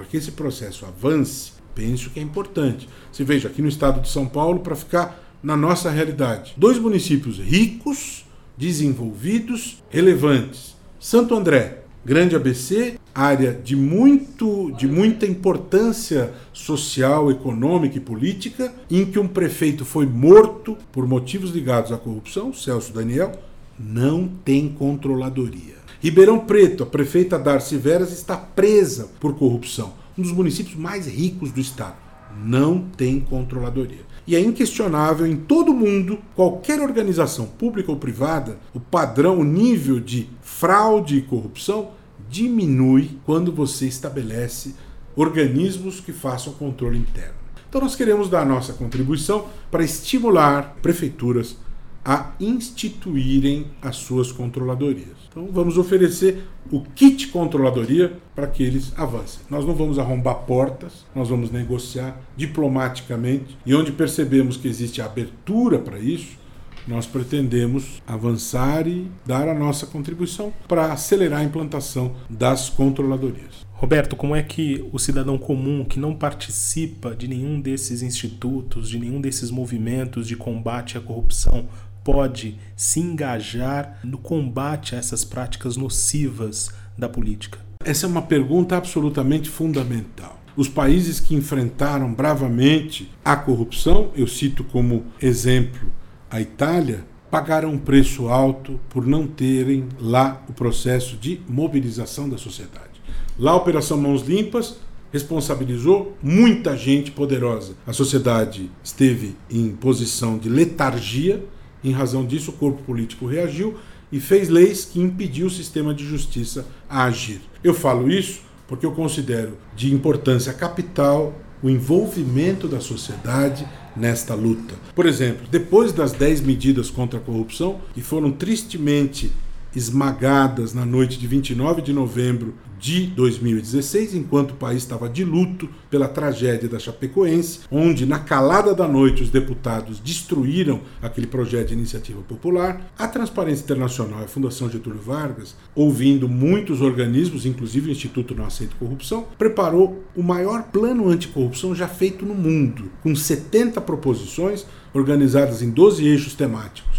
para 0.00 0.08
que 0.08 0.16
esse 0.16 0.32
processo 0.32 0.86
avance, 0.86 1.52
penso 1.74 2.08
que 2.08 2.18
é 2.18 2.22
importante. 2.22 2.88
Se 3.12 3.22
veja 3.22 3.48
aqui 3.48 3.60
no 3.60 3.68
estado 3.68 4.00
de 4.00 4.08
São 4.08 4.26
Paulo, 4.26 4.60
para 4.60 4.74
ficar 4.74 5.22
na 5.42 5.54
nossa 5.54 5.90
realidade, 5.90 6.54
dois 6.56 6.78
municípios 6.78 7.38
ricos, 7.38 8.24
desenvolvidos, 8.56 9.82
relevantes. 9.90 10.74
Santo 10.98 11.34
André, 11.34 11.82
grande 12.02 12.34
ABC, 12.34 12.98
área 13.14 13.52
de 13.52 13.76
muito 13.76 14.72
de 14.72 14.88
muita 14.88 15.26
importância 15.26 16.32
social, 16.50 17.30
econômica 17.30 17.98
e 17.98 18.00
política, 18.00 18.72
em 18.90 19.04
que 19.04 19.18
um 19.18 19.28
prefeito 19.28 19.84
foi 19.84 20.06
morto 20.06 20.78
por 20.90 21.06
motivos 21.06 21.50
ligados 21.50 21.92
à 21.92 21.98
corrupção, 21.98 22.54
Celso 22.54 22.92
Daniel, 22.92 23.32
não 23.78 24.28
tem 24.44 24.66
controladoria. 24.68 25.79
Ribeirão 26.00 26.38
Preto, 26.38 26.82
a 26.82 26.86
prefeita 26.86 27.38
Darcy 27.38 27.76
Veras 27.76 28.10
está 28.10 28.34
presa 28.34 29.10
por 29.20 29.34
corrupção, 29.34 29.92
um 30.16 30.22
dos 30.22 30.32
municípios 30.32 30.74
mais 30.74 31.06
ricos 31.06 31.52
do 31.52 31.60
estado. 31.60 31.96
Não 32.42 32.86
tem 32.96 33.20
controladoria. 33.20 34.00
E 34.26 34.34
é 34.34 34.40
inquestionável 34.40 35.26
em 35.26 35.36
todo 35.36 35.74
mundo, 35.74 36.18
qualquer 36.34 36.80
organização 36.80 37.44
pública 37.44 37.90
ou 37.90 37.98
privada, 37.98 38.58
o 38.72 38.80
padrão, 38.80 39.40
o 39.40 39.44
nível 39.44 40.00
de 40.00 40.26
fraude 40.40 41.18
e 41.18 41.22
corrupção 41.22 41.90
diminui 42.30 43.18
quando 43.26 43.52
você 43.52 43.86
estabelece 43.86 44.74
organismos 45.14 46.00
que 46.00 46.14
façam 46.14 46.54
controle 46.54 46.96
interno. 46.96 47.34
Então 47.68 47.82
nós 47.82 47.94
queremos 47.94 48.30
dar 48.30 48.46
nossa 48.46 48.72
contribuição 48.72 49.48
para 49.70 49.84
estimular 49.84 50.78
prefeituras 50.80 51.58
a 52.04 52.32
instituírem 52.40 53.66
as 53.82 53.96
suas 53.96 54.32
controladorias. 54.32 55.16
Então 55.28 55.48
vamos 55.52 55.78
oferecer 55.78 56.44
o 56.70 56.80
kit 56.80 57.28
controladoria 57.28 58.16
para 58.34 58.46
que 58.46 58.62
eles 58.62 58.92
avancem. 58.96 59.40
Nós 59.50 59.66
não 59.66 59.74
vamos 59.74 59.98
arrombar 59.98 60.36
portas, 60.46 61.04
nós 61.14 61.28
vamos 61.28 61.50
negociar 61.50 62.20
diplomaticamente 62.36 63.56
e 63.64 63.74
onde 63.74 63.92
percebemos 63.92 64.56
que 64.56 64.68
existe 64.68 65.02
abertura 65.02 65.78
para 65.78 65.98
isso, 65.98 66.40
nós 66.88 67.06
pretendemos 67.06 68.02
avançar 68.06 68.86
e 68.88 69.10
dar 69.24 69.48
a 69.48 69.54
nossa 69.54 69.86
contribuição 69.86 70.52
para 70.66 70.92
acelerar 70.92 71.40
a 71.40 71.44
implantação 71.44 72.14
das 72.28 72.68
controladorias. 72.68 73.68
Roberto, 73.72 74.14
como 74.14 74.36
é 74.36 74.42
que 74.42 74.86
o 74.92 74.98
cidadão 74.98 75.38
comum 75.38 75.84
que 75.84 75.98
não 75.98 76.14
participa 76.14 77.14
de 77.14 77.26
nenhum 77.26 77.60
desses 77.60 78.02
institutos, 78.02 78.90
de 78.90 78.98
nenhum 78.98 79.20
desses 79.20 79.50
movimentos 79.50 80.26
de 80.26 80.36
combate 80.36 80.98
à 80.98 81.00
corrupção, 81.00 81.66
pode 82.04 82.58
se 82.76 83.00
engajar 83.00 83.98
no 84.04 84.18
combate 84.18 84.94
a 84.94 84.98
essas 84.98 85.24
práticas 85.24 85.76
nocivas 85.76 86.70
da 86.96 87.08
política? 87.08 87.58
Essa 87.84 88.06
é 88.06 88.08
uma 88.08 88.22
pergunta 88.22 88.76
absolutamente 88.76 89.48
fundamental. 89.48 90.38
Os 90.56 90.68
países 90.68 91.20
que 91.20 91.34
enfrentaram 91.34 92.12
bravamente 92.12 93.10
a 93.24 93.36
corrupção, 93.36 94.10
eu 94.14 94.26
cito 94.26 94.64
como 94.64 95.04
exemplo 95.20 95.90
a 96.30 96.40
Itália, 96.40 97.04
pagaram 97.30 97.70
um 97.70 97.78
preço 97.78 98.28
alto 98.28 98.78
por 98.90 99.06
não 99.06 99.26
terem 99.26 99.88
lá 99.98 100.42
o 100.48 100.52
processo 100.52 101.16
de 101.16 101.40
mobilização 101.48 102.28
da 102.28 102.36
sociedade. 102.36 103.00
Lá 103.38 103.52
a 103.52 103.56
Operação 103.56 103.96
Mãos 103.96 104.22
Limpas 104.22 104.76
responsabilizou 105.12 106.16
muita 106.22 106.76
gente 106.76 107.10
poderosa. 107.10 107.74
A 107.86 107.92
sociedade 107.92 108.70
esteve 108.82 109.36
em 109.50 109.70
posição 109.70 110.36
de 110.38 110.48
letargia 110.48 111.42
em 111.82 111.92
razão 111.92 112.24
disso, 112.24 112.50
o 112.50 112.54
corpo 112.54 112.82
político 112.82 113.26
reagiu 113.26 113.76
e 114.12 114.20
fez 114.20 114.48
leis 114.48 114.84
que 114.84 115.00
impediu 115.00 115.46
o 115.46 115.50
sistema 115.50 115.94
de 115.94 116.04
justiça 116.04 116.66
a 116.88 117.04
agir. 117.04 117.40
Eu 117.62 117.74
falo 117.74 118.10
isso 118.10 118.42
porque 118.66 118.86
eu 118.86 118.92
considero 118.92 119.56
de 119.74 119.92
importância 119.92 120.52
capital 120.52 121.34
o 121.62 121.68
envolvimento 121.68 122.66
da 122.66 122.80
sociedade 122.80 123.66
nesta 123.96 124.34
luta. 124.34 124.74
Por 124.94 125.06
exemplo, 125.06 125.46
depois 125.50 125.92
das 125.92 126.12
10 126.12 126.40
medidas 126.42 126.90
contra 126.90 127.18
a 127.18 127.22
corrupção, 127.22 127.80
que 127.92 128.00
foram 128.00 128.30
tristemente 128.30 129.32
esmagadas 129.74 130.72
na 130.72 130.84
noite 130.84 131.18
de 131.18 131.26
29 131.26 131.82
de 131.82 131.92
novembro 131.92 132.54
de 132.80 133.06
2016, 133.08 134.14
enquanto 134.14 134.52
o 134.52 134.56
país 134.56 134.78
estava 134.78 135.08
de 135.08 135.22
luto 135.22 135.68
pela 135.90 136.08
tragédia 136.08 136.68
da 136.68 136.78
Chapecoense, 136.78 137.60
onde 137.70 138.06
na 138.06 138.18
calada 138.18 138.74
da 138.74 138.88
noite 138.88 139.22
os 139.22 139.28
deputados 139.28 140.00
destruíram 140.00 140.80
aquele 141.02 141.26
projeto 141.26 141.68
de 141.68 141.74
iniciativa 141.74 142.22
popular. 142.22 142.90
A 142.98 143.06
Transparência 143.06 143.62
Internacional 143.62 144.20
e 144.20 144.24
a 144.24 144.28
Fundação 144.28 144.70
Getúlio 144.70 145.00
Vargas, 145.00 145.54
ouvindo 145.74 146.26
muitos 146.26 146.80
organismos, 146.80 147.44
inclusive 147.44 147.90
o 147.90 147.92
Instituto 147.92 148.34
Não 148.34 148.46
Aceito 148.46 148.76
Corrupção, 148.76 149.26
preparou 149.36 150.02
o 150.16 150.22
maior 150.22 150.62
plano 150.64 151.08
anticorrupção 151.08 151.74
já 151.74 151.86
feito 151.86 152.24
no 152.24 152.34
mundo, 152.34 152.90
com 153.02 153.14
70 153.14 153.78
proposições 153.82 154.64
organizadas 154.94 155.60
em 155.60 155.70
12 155.70 156.06
eixos 156.06 156.34
temáticos. 156.34 156.90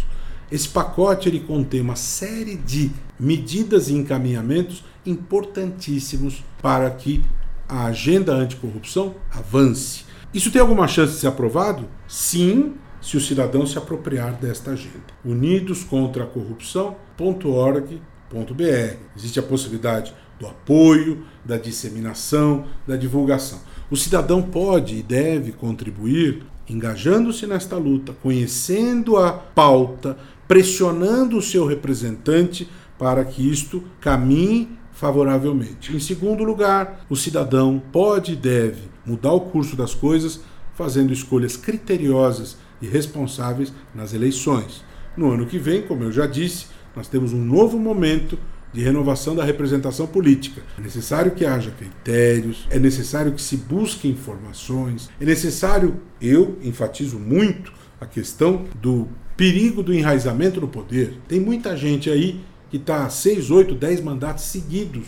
Esse 0.52 0.68
pacote 0.68 1.30
ele 1.30 1.40
contém 1.40 1.80
uma 1.80 1.96
série 1.96 2.56
de 2.56 2.90
medidas 3.18 3.88
e 3.88 3.94
encaminhamentos 3.94 4.84
importantíssimos 5.04 6.44
para 6.60 6.90
que 6.90 7.22
a 7.68 7.86
agenda 7.86 8.32
anticorrupção 8.32 9.14
avance. 9.30 10.04
Isso 10.32 10.50
tem 10.50 10.60
alguma 10.60 10.88
chance 10.88 11.14
de 11.14 11.20
ser 11.20 11.26
aprovado? 11.26 11.88
Sim, 12.06 12.74
se 13.00 13.16
o 13.16 13.20
cidadão 13.20 13.66
se 13.66 13.76
apropriar 13.76 14.34
desta 14.34 14.72
agenda. 14.72 15.12
Unidos 15.24 15.84
contra 15.84 16.24
a 16.24 16.26
corrupção.org.br. 16.26 18.96
Existe 19.16 19.38
a 19.38 19.42
possibilidade 19.42 20.14
do 20.38 20.46
apoio, 20.46 21.24
da 21.44 21.56
disseminação, 21.56 22.66
da 22.86 22.96
divulgação. 22.96 23.60
O 23.90 23.96
cidadão 23.96 24.42
pode 24.42 24.96
e 24.96 25.02
deve 25.02 25.52
contribuir 25.52 26.44
engajando-se 26.68 27.46
nesta 27.46 27.76
luta, 27.76 28.14
conhecendo 28.22 29.16
a 29.16 29.32
pauta, 29.32 30.16
pressionando 30.46 31.36
o 31.36 31.42
seu 31.42 31.66
representante 31.66 32.68
para 32.98 33.24
que 33.24 33.50
isto 33.50 33.82
caminhe 34.00 34.78
favoravelmente. 35.02 35.96
Em 35.96 35.98
segundo 35.98 36.44
lugar, 36.44 37.04
o 37.10 37.16
cidadão 37.16 37.82
pode 37.90 38.34
e 38.34 38.36
deve 38.36 38.82
mudar 39.04 39.32
o 39.32 39.40
curso 39.40 39.74
das 39.74 39.96
coisas 39.96 40.38
fazendo 40.74 41.12
escolhas 41.12 41.56
criteriosas 41.56 42.56
e 42.80 42.86
responsáveis 42.86 43.72
nas 43.92 44.14
eleições. 44.14 44.84
No 45.16 45.32
ano 45.32 45.44
que 45.44 45.58
vem, 45.58 45.82
como 45.82 46.04
eu 46.04 46.12
já 46.12 46.24
disse, 46.24 46.66
nós 46.94 47.08
temos 47.08 47.32
um 47.32 47.44
novo 47.44 47.80
momento 47.80 48.38
de 48.72 48.80
renovação 48.80 49.34
da 49.34 49.42
representação 49.42 50.06
política. 50.06 50.62
É 50.78 50.80
necessário 50.80 51.32
que 51.32 51.44
haja 51.44 51.72
critérios, 51.72 52.68
é 52.70 52.78
necessário 52.78 53.32
que 53.32 53.42
se 53.42 53.56
busque 53.56 54.06
informações, 54.06 55.10
é 55.20 55.24
necessário, 55.24 55.96
eu 56.20 56.56
enfatizo 56.62 57.18
muito 57.18 57.72
a 58.00 58.06
questão 58.06 58.66
do 58.80 59.08
perigo 59.36 59.82
do 59.82 59.92
enraizamento 59.92 60.60
no 60.60 60.68
poder. 60.68 61.18
Tem 61.26 61.40
muita 61.40 61.76
gente 61.76 62.08
aí 62.08 62.40
que 62.72 62.78
está 62.78 63.06
seis, 63.10 63.50
oito, 63.50 63.74
dez 63.74 64.00
mandatos 64.00 64.44
seguidos 64.44 65.04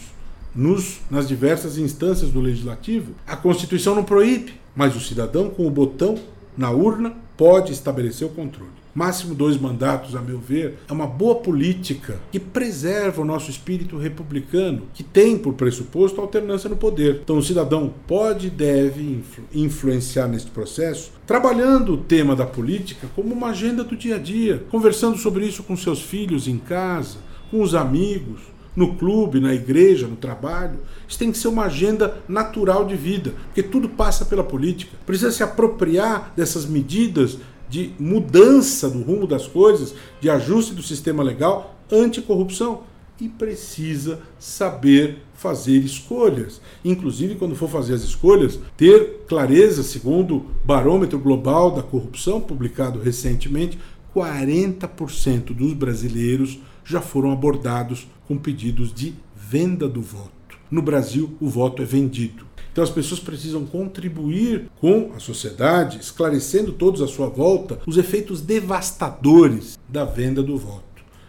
nos, 0.54 1.00
nas 1.10 1.26
diversas 1.26 1.78
instâncias 1.78 2.30
do 2.30 2.38
legislativo. 2.38 3.12
A 3.26 3.34
Constituição 3.34 3.94
não 3.94 4.04
proíbe, 4.04 4.52
mas 4.76 4.94
o 4.94 5.00
cidadão 5.00 5.48
com 5.48 5.66
o 5.66 5.70
botão 5.70 6.16
na 6.58 6.70
urna 6.70 7.14
pode 7.38 7.72
estabelecer 7.72 8.26
o 8.26 8.30
controle. 8.30 8.70
máximo 8.94 9.34
dois 9.34 9.56
mandatos, 9.56 10.14
a 10.14 10.20
meu 10.20 10.38
ver, 10.38 10.78
é 10.88 10.92
uma 10.92 11.06
boa 11.06 11.34
política 11.36 12.20
que 12.30 12.38
preserva 12.38 13.22
o 13.22 13.24
nosso 13.24 13.50
espírito 13.50 13.98
republicano, 13.98 14.82
que 14.94 15.02
tem 15.02 15.36
por 15.36 15.54
pressuposto 15.54 16.20
a 16.20 16.24
alternância 16.24 16.70
no 16.70 16.76
poder. 16.76 17.20
Então 17.24 17.38
o 17.38 17.42
cidadão 17.42 17.92
pode 18.06 18.46
e 18.46 18.50
deve 18.50 19.02
influ 19.02 19.44
influenciar 19.52 20.28
neste 20.28 20.50
processo, 20.50 21.10
trabalhando 21.26 21.94
o 21.94 21.98
tema 21.98 22.36
da 22.36 22.46
política 22.46 23.08
como 23.16 23.34
uma 23.34 23.48
agenda 23.48 23.82
do 23.82 23.96
dia 23.96 24.16
a 24.16 24.18
dia, 24.18 24.62
conversando 24.70 25.18
sobre 25.18 25.46
isso 25.46 25.62
com 25.62 25.76
seus 25.76 26.00
filhos 26.00 26.46
em 26.46 26.58
casa, 26.58 27.18
com 27.54 27.62
os 27.62 27.72
amigos, 27.72 28.40
no 28.74 28.96
clube, 28.96 29.38
na 29.38 29.54
igreja, 29.54 30.08
no 30.08 30.16
trabalho. 30.16 30.80
Isso 31.06 31.16
tem 31.16 31.30
que 31.30 31.38
ser 31.38 31.46
uma 31.46 31.66
agenda 31.66 32.18
natural 32.26 32.84
de 32.84 32.96
vida, 32.96 33.32
porque 33.44 33.62
tudo 33.62 33.88
passa 33.88 34.24
pela 34.24 34.42
política. 34.42 34.96
Precisa 35.06 35.30
se 35.30 35.44
apropriar 35.44 36.32
dessas 36.34 36.66
medidas 36.66 37.38
de 37.68 37.92
mudança 37.96 38.90
do 38.90 39.02
rumo 39.02 39.24
das 39.24 39.46
coisas, 39.46 39.94
de 40.20 40.28
ajuste 40.28 40.74
do 40.74 40.82
sistema 40.82 41.22
legal 41.22 41.76
anticorrupção. 41.92 42.82
E 43.20 43.28
precisa 43.28 44.18
saber 44.36 45.18
fazer 45.34 45.78
escolhas. 45.78 46.60
Inclusive, 46.84 47.36
quando 47.36 47.54
for 47.54 47.70
fazer 47.70 47.94
as 47.94 48.02
escolhas, 48.02 48.58
ter 48.76 49.20
clareza, 49.28 49.84
segundo 49.84 50.38
o 50.38 50.46
Barômetro 50.64 51.20
Global 51.20 51.70
da 51.70 51.84
Corrupção, 51.84 52.40
publicado 52.40 52.98
recentemente, 52.98 53.78
40% 54.12 55.54
dos 55.54 55.72
brasileiros 55.72 56.58
já 56.84 57.00
foram 57.00 57.32
abordados 57.32 58.06
com 58.26 58.36
pedidos 58.36 58.92
de 58.92 59.14
venda 59.34 59.88
do 59.88 60.02
voto. 60.02 60.32
No 60.70 60.82
Brasil, 60.82 61.36
o 61.40 61.48
voto 61.48 61.82
é 61.82 61.84
vendido. 61.84 62.46
Então 62.72 62.82
as 62.82 62.90
pessoas 62.90 63.20
precisam 63.20 63.64
contribuir 63.64 64.68
com 64.80 65.12
a 65.14 65.20
sociedade, 65.20 66.00
esclarecendo 66.00 66.72
todos 66.72 67.00
à 67.00 67.06
sua 67.06 67.28
volta 67.28 67.80
os 67.86 67.96
efeitos 67.96 68.40
devastadores 68.40 69.78
da 69.88 70.04
venda 70.04 70.42
do 70.42 70.58
voto. 70.58 70.82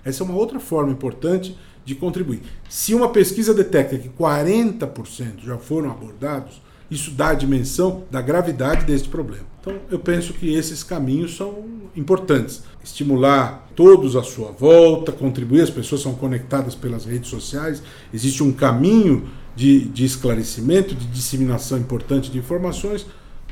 Essa 0.04 0.24
é 0.24 0.26
uma 0.26 0.36
outra 0.36 0.60
forma 0.60 0.92
importante 0.92 1.56
de 1.86 1.94
contribuir. 1.94 2.42
Se 2.68 2.96
uma 2.96 3.10
pesquisa 3.10 3.54
detecta 3.54 3.98
que 3.98 4.10
40% 4.10 5.44
já 5.44 5.58
foram 5.58 5.92
abordados, 5.92 6.60
isso 6.90 7.12
dá 7.12 7.30
a 7.30 7.34
dimensão 7.34 8.04
da 8.12 8.22
gravidade 8.22 8.86
deste 8.86 9.10
problema. 9.10 9.46
Então, 9.60 9.76
eu 9.90 10.00
penso 10.00 10.34
que 10.34 10.54
esses 10.54 10.84
caminhos 10.84 11.36
são 11.36 11.66
importantes. 11.96 12.64
Estimular 12.84 13.68
todos 13.76 14.16
à 14.16 14.24
sua 14.24 14.52
volta, 14.52 15.12
contribuir, 15.12 15.62
as 15.62 15.70
pessoas 15.70 16.02
são 16.02 16.14
conectadas 16.14 16.76
pelas 16.76 17.06
redes 17.06 17.30
sociais, 17.30 17.82
existe 18.14 18.44
um 18.44 18.52
caminho 18.52 19.28
de, 19.56 19.86
de 19.86 20.06
esclarecimento, 20.06 20.94
de 20.94 21.08
disseminação 21.08 21.78
importante 21.80 22.30
de 22.30 22.38
informações 22.38 23.06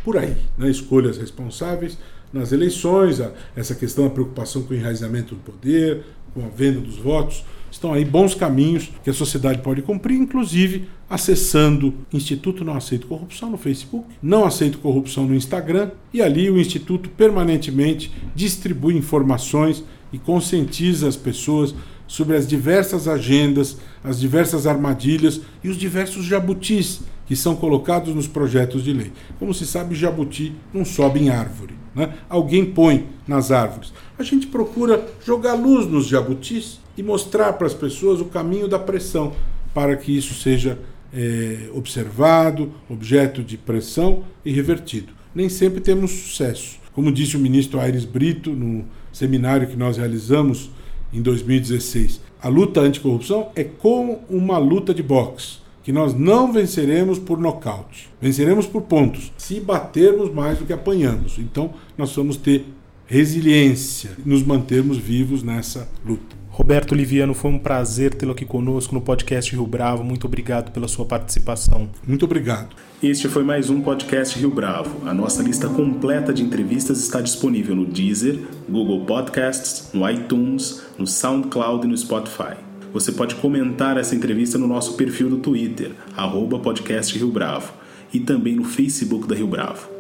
por 0.04 0.18
aí. 0.18 0.36
Né? 0.58 0.70
Escolhas 0.70 1.18
responsáveis 1.18 1.98
nas 2.32 2.52
eleições, 2.52 3.22
essa 3.56 3.74
questão 3.76 4.06
da 4.06 4.10
preocupação 4.10 4.64
com 4.64 4.74
o 4.74 4.78
enraizamento 4.78 5.36
do 5.36 5.42
poder, 5.42 6.04
com 6.34 6.46
a 6.46 6.50
venda 6.50 6.80
dos 6.80 6.98
votos. 6.98 7.46
Estão 7.74 7.92
aí 7.92 8.06
bons 8.06 8.36
caminhos 8.36 8.92
que 9.04 9.10
a 9.10 9.14
sociedade 9.14 9.64
pode 9.64 9.82
cumprir, 9.82 10.16
inclusive 10.16 10.88
acessando 11.10 11.92
Instituto 12.14 12.64
Não 12.64 12.76
Aceito 12.76 13.08
Corrupção 13.08 13.50
no 13.50 13.58
Facebook, 13.58 14.06
Não 14.22 14.46
Aceito 14.46 14.78
Corrupção 14.78 15.26
no 15.26 15.34
Instagram, 15.34 15.90
e 16.14 16.22
ali 16.22 16.52
o 16.52 16.60
Instituto 16.60 17.10
permanentemente 17.10 18.12
distribui 18.36 18.96
informações 18.96 19.84
e 20.14 20.20
conscientiza 20.20 21.08
as 21.08 21.16
pessoas 21.16 21.74
sobre 22.06 22.38
as 22.38 22.48
diversas 22.48 23.08
agendas, 23.08 23.80
as 24.04 24.20
diversas 24.20 24.68
armadilhas 24.68 25.42
e 25.64 25.68
os 25.68 25.76
diversos 25.76 26.26
jabutis 26.26 27.02
que 27.26 27.36
são 27.36 27.56
colocados 27.56 28.14
nos 28.14 28.28
projetos 28.28 28.84
de 28.84 28.94
lei. 28.94 29.12
Como 29.40 29.52
se 29.52 29.66
sabe, 29.66 29.96
jabuti 29.96 30.54
não 30.72 30.86
sobe 30.86 31.22
em 31.22 31.30
árvore. 31.30 31.74
Né? 31.96 32.14
Alguém 32.30 32.66
põe 32.66 33.08
nas 33.28 33.50
árvores. 33.52 33.92
A 34.20 34.22
gente 34.22 34.46
procura 34.46 35.08
jogar 35.26 35.56
luz 35.56 35.88
nos 35.88 36.06
jabutis 36.06 36.83
e 36.98 37.04
mostrar 37.04 37.54
para 37.54 37.68
as 37.68 37.74
pessoas 37.74 38.22
o 38.22 38.26
caminho 38.26 38.68
da 38.68 38.80
pressão 38.80 39.34
para 39.74 39.96
que 39.96 40.16
isso 40.16 40.34
seja 40.34 40.78
é, 41.14 41.70
observado, 41.74 42.72
objeto 42.90 43.44
de 43.44 43.58
pressão 43.58 44.24
e 44.44 44.52
revertido. 44.52 45.14
Nem 45.34 45.50
sempre 45.50 45.82
temos 45.82 46.12
sucesso. 46.12 46.80
Como 46.94 47.12
disse 47.12 47.36
o 47.36 47.40
ministro 47.40 47.80
Aires 47.80 48.06
Brito 48.06 48.52
no 48.52 48.86
seminário 49.12 49.68
que 49.68 49.76
nós 49.76 49.98
realizamos 49.98 50.70
em 51.12 51.22
2016. 51.22 52.22
A 52.42 52.48
luta 52.48 52.82
anticorrupção 52.82 53.50
é 53.56 53.64
como 53.64 54.22
uma 54.30 54.58
luta 54.58 54.94
de 54.94 55.02
boxe, 55.02 55.60
que 55.84 55.92
nós 55.92 56.14
não 56.14 56.52
venceremos 56.52 57.20
por 57.20 57.40
nocaute, 57.40 58.10
venceremos 58.22 58.66
por 58.66 58.84
pontos, 58.84 59.32
se 59.38 59.60
batermos 59.60 60.34
mais 60.34 60.58
do 60.58 60.66
que 60.66 60.74
apanhamos. 60.74 61.38
Então, 61.38 61.74
nós 61.98 62.16
vamos 62.16 62.38
ter 62.38 62.66
resiliência, 63.14 64.10
nos 64.26 64.42
mantermos 64.42 64.98
vivos 64.98 65.44
nessa 65.44 65.88
luta. 66.04 66.36
Roberto 66.50 66.96
Liviano, 66.96 67.36
foi 67.36 67.52
um 67.52 67.60
prazer 67.60 68.12
tê-lo 68.12 68.32
aqui 68.32 68.44
conosco 68.44 68.96
no 68.96 69.02
podcast 69.02 69.52
Rio 69.52 69.68
Bravo. 69.68 70.04
Muito 70.04 70.26
obrigado 70.26 70.72
pela 70.72 70.88
sua 70.88 71.06
participação. 71.06 71.90
Muito 72.08 72.26
obrigado. 72.26 72.76
Este 73.04 73.30
foi 73.30 73.44
mais 73.44 73.70
um 73.70 73.82
podcast 73.82 74.40
Rio 74.40 74.50
Bravo. 74.50 75.08
A 75.08 75.14
nossa 75.14 75.44
lista 75.44 75.70
completa 75.70 76.34
de 76.34 76.42
entrevistas 76.42 77.02
está 77.02 77.22
disponível 77.22 77.76
no 77.76 77.86
Deezer, 77.86 78.40
Google 78.68 79.06
Podcasts, 79.06 79.90
no 79.94 80.10
iTunes, 80.10 80.82
no 80.98 81.06
SoundCloud 81.06 81.86
e 81.86 81.90
no 81.90 81.96
Spotify. 81.96 82.56
Você 82.92 83.12
pode 83.12 83.36
comentar 83.36 83.96
essa 83.98 84.16
entrevista 84.16 84.58
no 84.58 84.66
nosso 84.66 84.96
perfil 84.96 85.30
do 85.30 85.38
Twitter, 85.38 85.92
arroba 86.18 86.58
podcast 86.58 87.16
Rio 87.16 87.30
Bravo, 87.30 87.74
e 88.12 88.20
também 88.20 88.56
no 88.56 88.64
Facebook 88.64 89.28
da 89.28 89.36
Rio 89.36 89.48
Bravo. 89.48 89.93